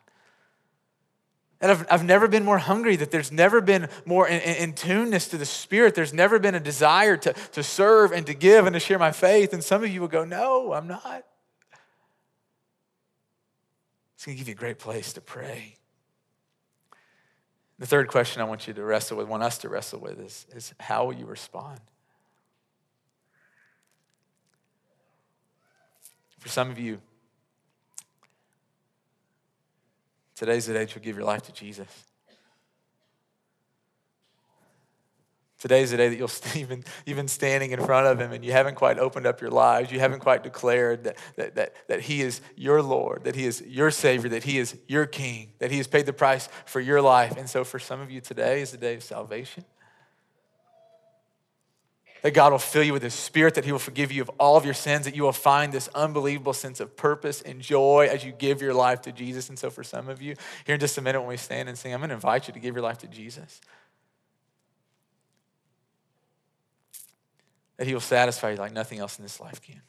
And 1.60 1.71
I've, 1.71 1.88
I've 1.89 2.06
never 2.06 2.28
been 2.28 2.45
more 2.45 2.60
hungry, 2.60 2.97
that 2.97 3.10
there's 3.10 3.32
never 3.32 3.62
been 3.62 3.89
more 4.06 4.28
in, 4.28 4.41
in, 4.41 4.56
in 4.58 4.73
tuneness 4.73 5.28
to 5.30 5.39
the 5.39 5.45
Spirit. 5.45 5.95
There's 5.95 6.13
never 6.13 6.38
been 6.38 6.54
a 6.54 6.60
desire 6.60 7.17
to, 7.17 7.34
to 7.34 7.63
serve 7.63 8.12
and 8.12 8.28
to 8.28 8.36
give 8.36 8.67
and 8.67 8.76
to 8.76 8.80
share 8.80 9.00
my 9.00 9.12
faith. 9.12 9.54
And 9.54 9.63
some 9.63 9.84
of 9.84 9.89
you 9.89 10.02
will 10.02 10.08
go, 10.08 10.23
No, 10.23 10.73
I'm 10.73 10.86
not. 10.86 11.26
It's 14.18 14.26
going 14.26 14.36
to 14.36 14.40
give 14.40 14.50
you 14.50 14.56
a 14.56 14.58
great 14.58 14.80
place 14.80 15.14
to 15.14 15.22
pray. 15.22 15.78
The 17.80 17.86
third 17.86 18.10
question 18.10 18.42
I 18.42 18.46
want 18.46 18.68
you 18.68 18.74
to 18.74 18.84
wrestle 18.84 19.18
with, 19.18 19.30
want 19.30 19.44
us 19.44 19.60
to 19.60 19.70
wrestle 19.70 20.02
with, 20.02 20.20
is, 20.20 20.46
is 20.54 20.74
how 20.80 21.06
will 21.06 21.14
you 21.14 21.26
respond? 21.26 21.80
For 26.40 26.50
some 26.50 26.70
of 26.70 26.78
you, 26.78 27.00
Today's 30.38 30.68
the 30.68 30.74
day 30.74 30.86
to 30.86 31.00
give 31.00 31.16
your 31.16 31.26
life 31.26 31.42
to 31.48 31.52
Jesus. 31.52 31.88
Today's 35.60 35.91
the 35.91 35.98
day 35.98 36.10
that 36.10 36.17
you'll 36.17 36.32
even, 36.56 36.84
even 37.06 37.28
standing 37.28 37.72
in 37.72 37.84
front 37.84 38.08
of 38.08 38.20
him 38.20 38.32
and 38.32 38.46
you 38.46 38.52
haven't 38.52 38.76
quite 38.76 39.00
opened 39.00 39.26
up 39.26 39.41
your 39.41 39.50
lives. 39.50 39.91
You 39.91 40.00
haven't 40.00 40.20
quite 40.20 40.43
declared 40.43 41.06
that, 41.06 41.17
that, 41.36 41.56
that, 41.56 41.74
that 41.88 42.02
he 42.02 42.22
is 42.22 42.41
your 42.56 42.82
Lord, 42.82 43.24
that 43.24 43.36
he 43.36 43.46
is 43.46 43.62
your 43.62 43.91
Savior, 43.91 44.30
that 44.30 44.43
he 44.43 44.58
is 44.60 44.78
your 44.88 45.06
King, 45.06 45.54
that 45.60 45.72
he 45.72 45.78
has 45.78 45.88
paid 45.88 46.06
the 46.06 46.13
price 46.13 46.50
for 46.65 46.80
your 46.80 47.02
life. 47.02 47.38
And 47.38 47.50
so 47.50 47.63
for 47.63 47.80
some 47.80 48.02
of 48.02 48.12
you, 48.12 48.22
today 48.22 48.62
is 48.62 48.72
the 48.72 48.78
day 48.78 48.96
of 48.96 49.04
salvation 49.04 49.65
that 52.22 52.34
God 52.34 52.52
will 52.52 52.60
fill 52.60 52.84
you 52.84 52.93
with 52.93 53.04
His 53.04 53.13
Spirit, 53.13 53.56
that 53.56 53.65
He 53.65 53.72
will 53.72 53.80
forgive 53.80 54.12
you 54.12 54.22
of 54.22 54.30
all 54.39 54.58
of 54.58 54.65
your 54.65 54.74
sins, 54.74 55.06
that 55.06 55.15
you 55.15 55.24
will 55.24 55.32
find 55.32 55.72
this 55.72 55.88
unbelievable 55.96 56.54
sense 56.54 56.80
of 56.80 56.98
purpose 56.98 57.41
and 57.41 57.62
joy 57.62 58.10
as 58.12 58.26
you 58.26 58.32
give 58.32 58.62
your 58.62 58.74
life 58.74 59.02
to 59.04 59.12
Jesus. 59.12 59.50
And 59.50 59.58
so, 59.58 59.70
for 59.70 59.84
some 59.84 60.10
of 60.10 60.22
you, 60.22 60.36
here 60.65 60.76
in 60.76 60.82
just 60.82 60.98
a 60.98 61.02
minute 61.02 61.22
when 61.22 61.30
we 61.30 61.38
stand 61.38 61.70
and 61.70 61.78
sing, 61.78 61.93
I'm 61.93 62.00
going 62.00 62.10
to 62.10 62.15
invite 62.15 62.48
you 62.48 62.54
to 62.54 62.60
give 62.60 62.76
your 62.76 62.84
life 62.84 62.98
to 63.00 63.08
Jesus. 63.08 63.62
That 67.78 67.88
He 67.88 67.94
will 67.94 68.02
satisfy 68.02 68.52
you 68.52 68.58
like 68.58 68.74
nothing 68.74 69.00
else 69.00 69.18
in 69.18 69.24
this 69.24 69.40
life 69.40 69.62
can. 69.62 69.82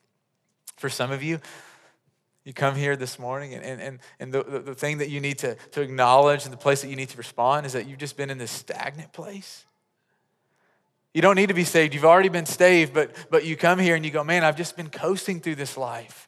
For 0.76 0.88
some 0.88 1.10
of 1.10 1.22
you, 1.22 1.40
you 2.44 2.52
come 2.52 2.76
here 2.76 2.96
this 2.96 3.18
morning, 3.18 3.52
and, 3.54 3.80
and, 3.80 3.98
and 4.20 4.32
the, 4.32 4.42
the, 4.42 4.58
the 4.60 4.74
thing 4.74 4.98
that 4.98 5.10
you 5.10 5.20
need 5.20 5.38
to, 5.38 5.54
to 5.72 5.82
acknowledge 5.82 6.44
and 6.44 6.52
the 6.52 6.58
place 6.58 6.80
that 6.82 6.88
you 6.88 6.96
need 6.96 7.08
to 7.10 7.18
respond 7.18 7.66
is 7.66 7.72
that 7.74 7.86
you've 7.86 7.98
just 7.98 8.16
been 8.16 8.30
in 8.30 8.38
this 8.38 8.50
stagnant 8.50 9.12
place 9.12 9.66
you 11.14 11.22
don't 11.22 11.36
need 11.36 11.48
to 11.48 11.54
be 11.54 11.64
saved. 11.64 11.94
You've 11.94 12.04
already 12.04 12.28
been 12.28 12.46
saved, 12.46 12.92
but, 12.92 13.10
but 13.28 13.44
you 13.44 13.56
come 13.56 13.78
here 13.78 13.96
and 13.96 14.04
you 14.04 14.10
go, 14.10 14.22
man, 14.22 14.44
I've 14.44 14.56
just 14.56 14.76
been 14.76 14.90
coasting 14.90 15.40
through 15.40 15.56
this 15.56 15.76
life. 15.76 16.27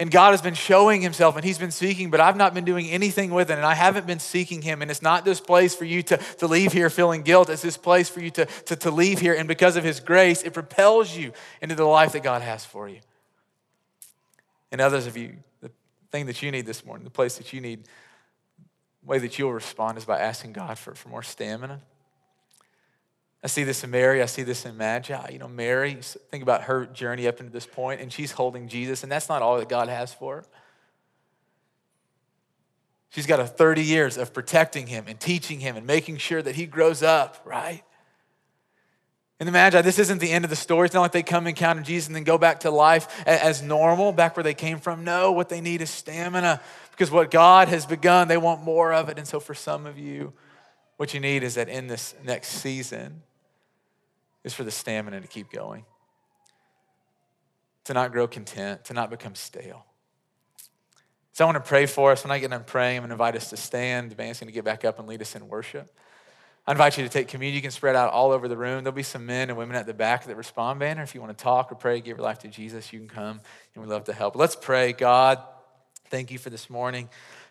And 0.00 0.10
God 0.10 0.30
has 0.30 0.40
been 0.40 0.54
showing 0.54 1.02
himself 1.02 1.36
and 1.36 1.44
he's 1.44 1.58
been 1.58 1.70
seeking, 1.70 2.10
but 2.10 2.20
I've 2.20 2.34
not 2.34 2.54
been 2.54 2.64
doing 2.64 2.88
anything 2.88 3.32
with 3.32 3.50
it. 3.50 3.58
And 3.58 3.66
I 3.66 3.74
haven't 3.74 4.06
been 4.06 4.18
seeking 4.18 4.62
him. 4.62 4.80
And 4.80 4.90
it's 4.90 5.02
not 5.02 5.26
this 5.26 5.40
place 5.40 5.74
for 5.74 5.84
you 5.84 6.02
to, 6.04 6.16
to 6.16 6.46
leave 6.46 6.72
here 6.72 6.88
feeling 6.88 7.20
guilt. 7.20 7.50
It's 7.50 7.60
this 7.60 7.76
place 7.76 8.08
for 8.08 8.20
you 8.20 8.30
to, 8.30 8.46
to, 8.46 8.76
to 8.76 8.90
leave 8.90 9.20
here. 9.20 9.34
And 9.34 9.46
because 9.46 9.76
of 9.76 9.84
his 9.84 10.00
grace, 10.00 10.42
it 10.42 10.54
propels 10.54 11.14
you 11.14 11.34
into 11.60 11.74
the 11.74 11.84
life 11.84 12.12
that 12.12 12.22
God 12.22 12.40
has 12.40 12.64
for 12.64 12.88
you. 12.88 13.00
And 14.72 14.80
others 14.80 15.06
of 15.06 15.18
you, 15.18 15.34
the 15.60 15.70
thing 16.10 16.24
that 16.26 16.40
you 16.40 16.50
need 16.50 16.64
this 16.64 16.82
morning, 16.82 17.04
the 17.04 17.10
place 17.10 17.36
that 17.36 17.52
you 17.52 17.60
need, 17.60 17.80
way 19.04 19.18
that 19.18 19.38
you'll 19.38 19.52
respond 19.52 19.98
is 19.98 20.06
by 20.06 20.18
asking 20.18 20.54
God 20.54 20.78
for, 20.78 20.94
for 20.94 21.10
more 21.10 21.22
stamina 21.22 21.82
I 23.42 23.46
see 23.46 23.64
this 23.64 23.82
in 23.84 23.90
Mary. 23.90 24.22
I 24.22 24.26
see 24.26 24.42
this 24.42 24.66
in 24.66 24.76
Magi. 24.76 25.30
You 25.30 25.38
know, 25.38 25.48
Mary, 25.48 25.94
think 26.30 26.42
about 26.42 26.64
her 26.64 26.84
journey 26.86 27.26
up 27.26 27.40
into 27.40 27.52
this 27.52 27.66
point, 27.66 28.00
and 28.00 28.12
she's 28.12 28.32
holding 28.32 28.68
Jesus, 28.68 29.02
and 29.02 29.10
that's 29.10 29.28
not 29.28 29.40
all 29.40 29.58
that 29.58 29.68
God 29.68 29.88
has 29.88 30.12
for 30.12 30.36
her. 30.36 30.44
She's 33.10 33.26
got 33.26 33.40
a 33.40 33.46
30 33.46 33.82
years 33.82 34.16
of 34.16 34.32
protecting 34.32 34.86
him 34.86 35.06
and 35.08 35.18
teaching 35.18 35.58
him 35.58 35.76
and 35.76 35.86
making 35.86 36.18
sure 36.18 36.40
that 36.42 36.54
he 36.54 36.66
grows 36.66 37.02
up, 37.02 37.42
right? 37.44 37.82
And 39.40 39.48
the 39.48 39.52
Magi, 39.52 39.80
this 39.80 39.98
isn't 39.98 40.18
the 40.18 40.30
end 40.30 40.44
of 40.44 40.50
the 40.50 40.56
story. 40.56 40.84
It's 40.84 40.94
not 40.94 41.00
like 41.00 41.12
they 41.12 41.22
come 41.22 41.46
and 41.46 41.48
encounter 41.48 41.82
Jesus 41.82 42.08
and 42.08 42.14
then 42.14 42.24
go 42.24 42.36
back 42.36 42.60
to 42.60 42.70
life 42.70 43.26
as 43.26 43.62
normal, 43.62 44.12
back 44.12 44.36
where 44.36 44.44
they 44.44 44.54
came 44.54 44.78
from. 44.78 45.02
No, 45.02 45.32
what 45.32 45.48
they 45.48 45.62
need 45.62 45.80
is 45.80 45.88
stamina 45.88 46.60
because 46.90 47.10
what 47.10 47.30
God 47.30 47.68
has 47.68 47.86
begun, 47.86 48.28
they 48.28 48.36
want 48.36 48.62
more 48.62 48.92
of 48.92 49.08
it. 49.08 49.16
And 49.16 49.26
so 49.26 49.40
for 49.40 49.54
some 49.54 49.86
of 49.86 49.98
you, 49.98 50.34
what 50.98 51.14
you 51.14 51.20
need 51.20 51.42
is 51.42 51.54
that 51.54 51.70
in 51.70 51.86
this 51.86 52.14
next 52.22 52.48
season, 52.48 53.22
is 54.44 54.54
for 54.54 54.64
the 54.64 54.70
stamina 54.70 55.20
to 55.20 55.28
keep 55.28 55.50
going, 55.50 55.84
to 57.84 57.94
not 57.94 58.12
grow 58.12 58.26
content, 58.26 58.84
to 58.86 58.94
not 58.94 59.10
become 59.10 59.34
stale. 59.34 59.84
So 61.32 61.44
I 61.44 61.46
want 61.46 61.56
to 61.56 61.68
pray 61.68 61.86
for 61.86 62.12
us. 62.12 62.24
When 62.24 62.30
I 62.30 62.38
get 62.38 62.50
done 62.50 62.64
praying, 62.64 62.98
I'm 62.98 63.02
going 63.02 63.10
to 63.10 63.14
invite 63.14 63.36
us 63.36 63.50
to 63.50 63.56
stand. 63.56 64.10
The 64.10 64.16
band's 64.16 64.40
going 64.40 64.48
to 64.48 64.52
get 64.52 64.64
back 64.64 64.84
up 64.84 64.98
and 64.98 65.08
lead 65.08 65.22
us 65.22 65.34
in 65.36 65.48
worship. 65.48 65.90
I 66.66 66.72
invite 66.72 66.98
you 66.98 67.04
to 67.04 67.10
take 67.10 67.28
communion. 67.28 67.56
You 67.56 67.62
can 67.62 67.70
spread 67.70 67.96
out 67.96 68.12
all 68.12 68.32
over 68.32 68.46
the 68.46 68.56
room. 68.56 68.84
There'll 68.84 68.94
be 68.94 69.02
some 69.02 69.24
men 69.26 69.48
and 69.48 69.56
women 69.56 69.76
at 69.76 69.86
the 69.86 69.94
back 69.94 70.26
that 70.26 70.36
respond 70.36 70.80
banner. 70.80 71.02
If 71.02 71.14
you 71.14 71.20
want 71.20 71.36
to 71.36 71.42
talk 71.42 71.72
or 71.72 71.74
pray, 71.74 72.00
give 72.00 72.18
your 72.18 72.24
life 72.24 72.40
to 72.40 72.48
Jesus, 72.48 72.92
you 72.92 72.98
can 72.98 73.08
come 73.08 73.40
and 73.74 73.82
we'd 73.82 73.90
love 73.90 74.04
to 74.04 74.12
help. 74.12 74.36
Let's 74.36 74.54
pray. 74.56 74.92
God, 74.92 75.42
thank 76.10 76.30
you 76.30 76.38
for 76.38 76.50
this 76.50 76.68
morning. 76.68 77.08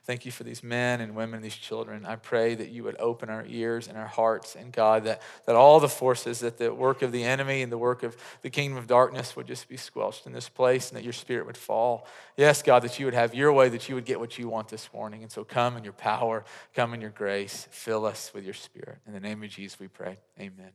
Thank 0.10 0.26
you 0.26 0.32
for 0.32 0.44
these 0.44 0.64
men 0.64 1.02
and 1.02 1.14
women, 1.16 1.44
these 1.44 1.56
children. 1.56 2.04
I 2.04 2.16
pray 2.16 2.56
that 2.56 2.70
you 2.70 2.84
would 2.84 2.96
open 2.98 3.30
our 3.30 3.46
ears 3.46 3.88
and 3.88 3.96
our 3.96 4.08
hearts, 4.08 4.56
and 4.56 4.74
God, 4.74 5.04
that, 5.04 5.22
that 5.46 5.56
all 5.56 5.80
the 5.80 5.88
forces, 5.88 6.40
that 6.40 6.58
the 6.58 6.74
work 6.74 7.04
of 7.04 7.12
the 7.12 7.24
enemy 7.24 7.62
and 7.62 7.72
the 7.72 7.78
work 7.78 8.02
of 8.02 8.18
the 8.42 8.50
kingdom 8.50 8.80
of 8.80 8.88
darkness 8.88 9.36
would 9.36 9.46
just 9.46 9.70
be 9.70 9.78
squelched 9.78 10.26
in 10.26 10.34
this 10.34 10.50
place, 10.50 10.90
and 10.90 10.98
that 10.98 11.04
your 11.04 11.14
spirit 11.14 11.46
would 11.46 11.58
fall. 11.58 12.08
Yes, 12.38 12.64
God, 12.64 12.82
that 12.82 12.98
you 12.98 13.06
would 13.06 13.14
have 13.14 13.36
your 13.36 13.54
way, 13.54 13.70
that 13.70 13.88
you 13.88 13.94
would 13.94 14.06
get 14.06 14.20
what 14.20 14.40
you 14.40 14.50
want 14.50 14.70
this 14.70 14.92
morning. 14.92 15.22
And 15.22 15.32
so 15.32 15.44
come 15.44 15.78
in 15.78 15.84
your 15.84 15.94
power, 15.94 16.44
come 16.74 16.96
in 16.96 17.02
your 17.02 17.12
grace, 17.12 17.68
fill 17.70 18.04
us 18.04 18.32
with 18.34 18.44
your 18.44 18.56
spirit. 18.56 18.98
In 19.06 19.14
the 19.14 19.20
name 19.20 19.44
of 19.44 19.52
Jesus, 19.52 19.80
we 19.80 19.90
pray. 19.90 20.18
Amen. 20.40 20.72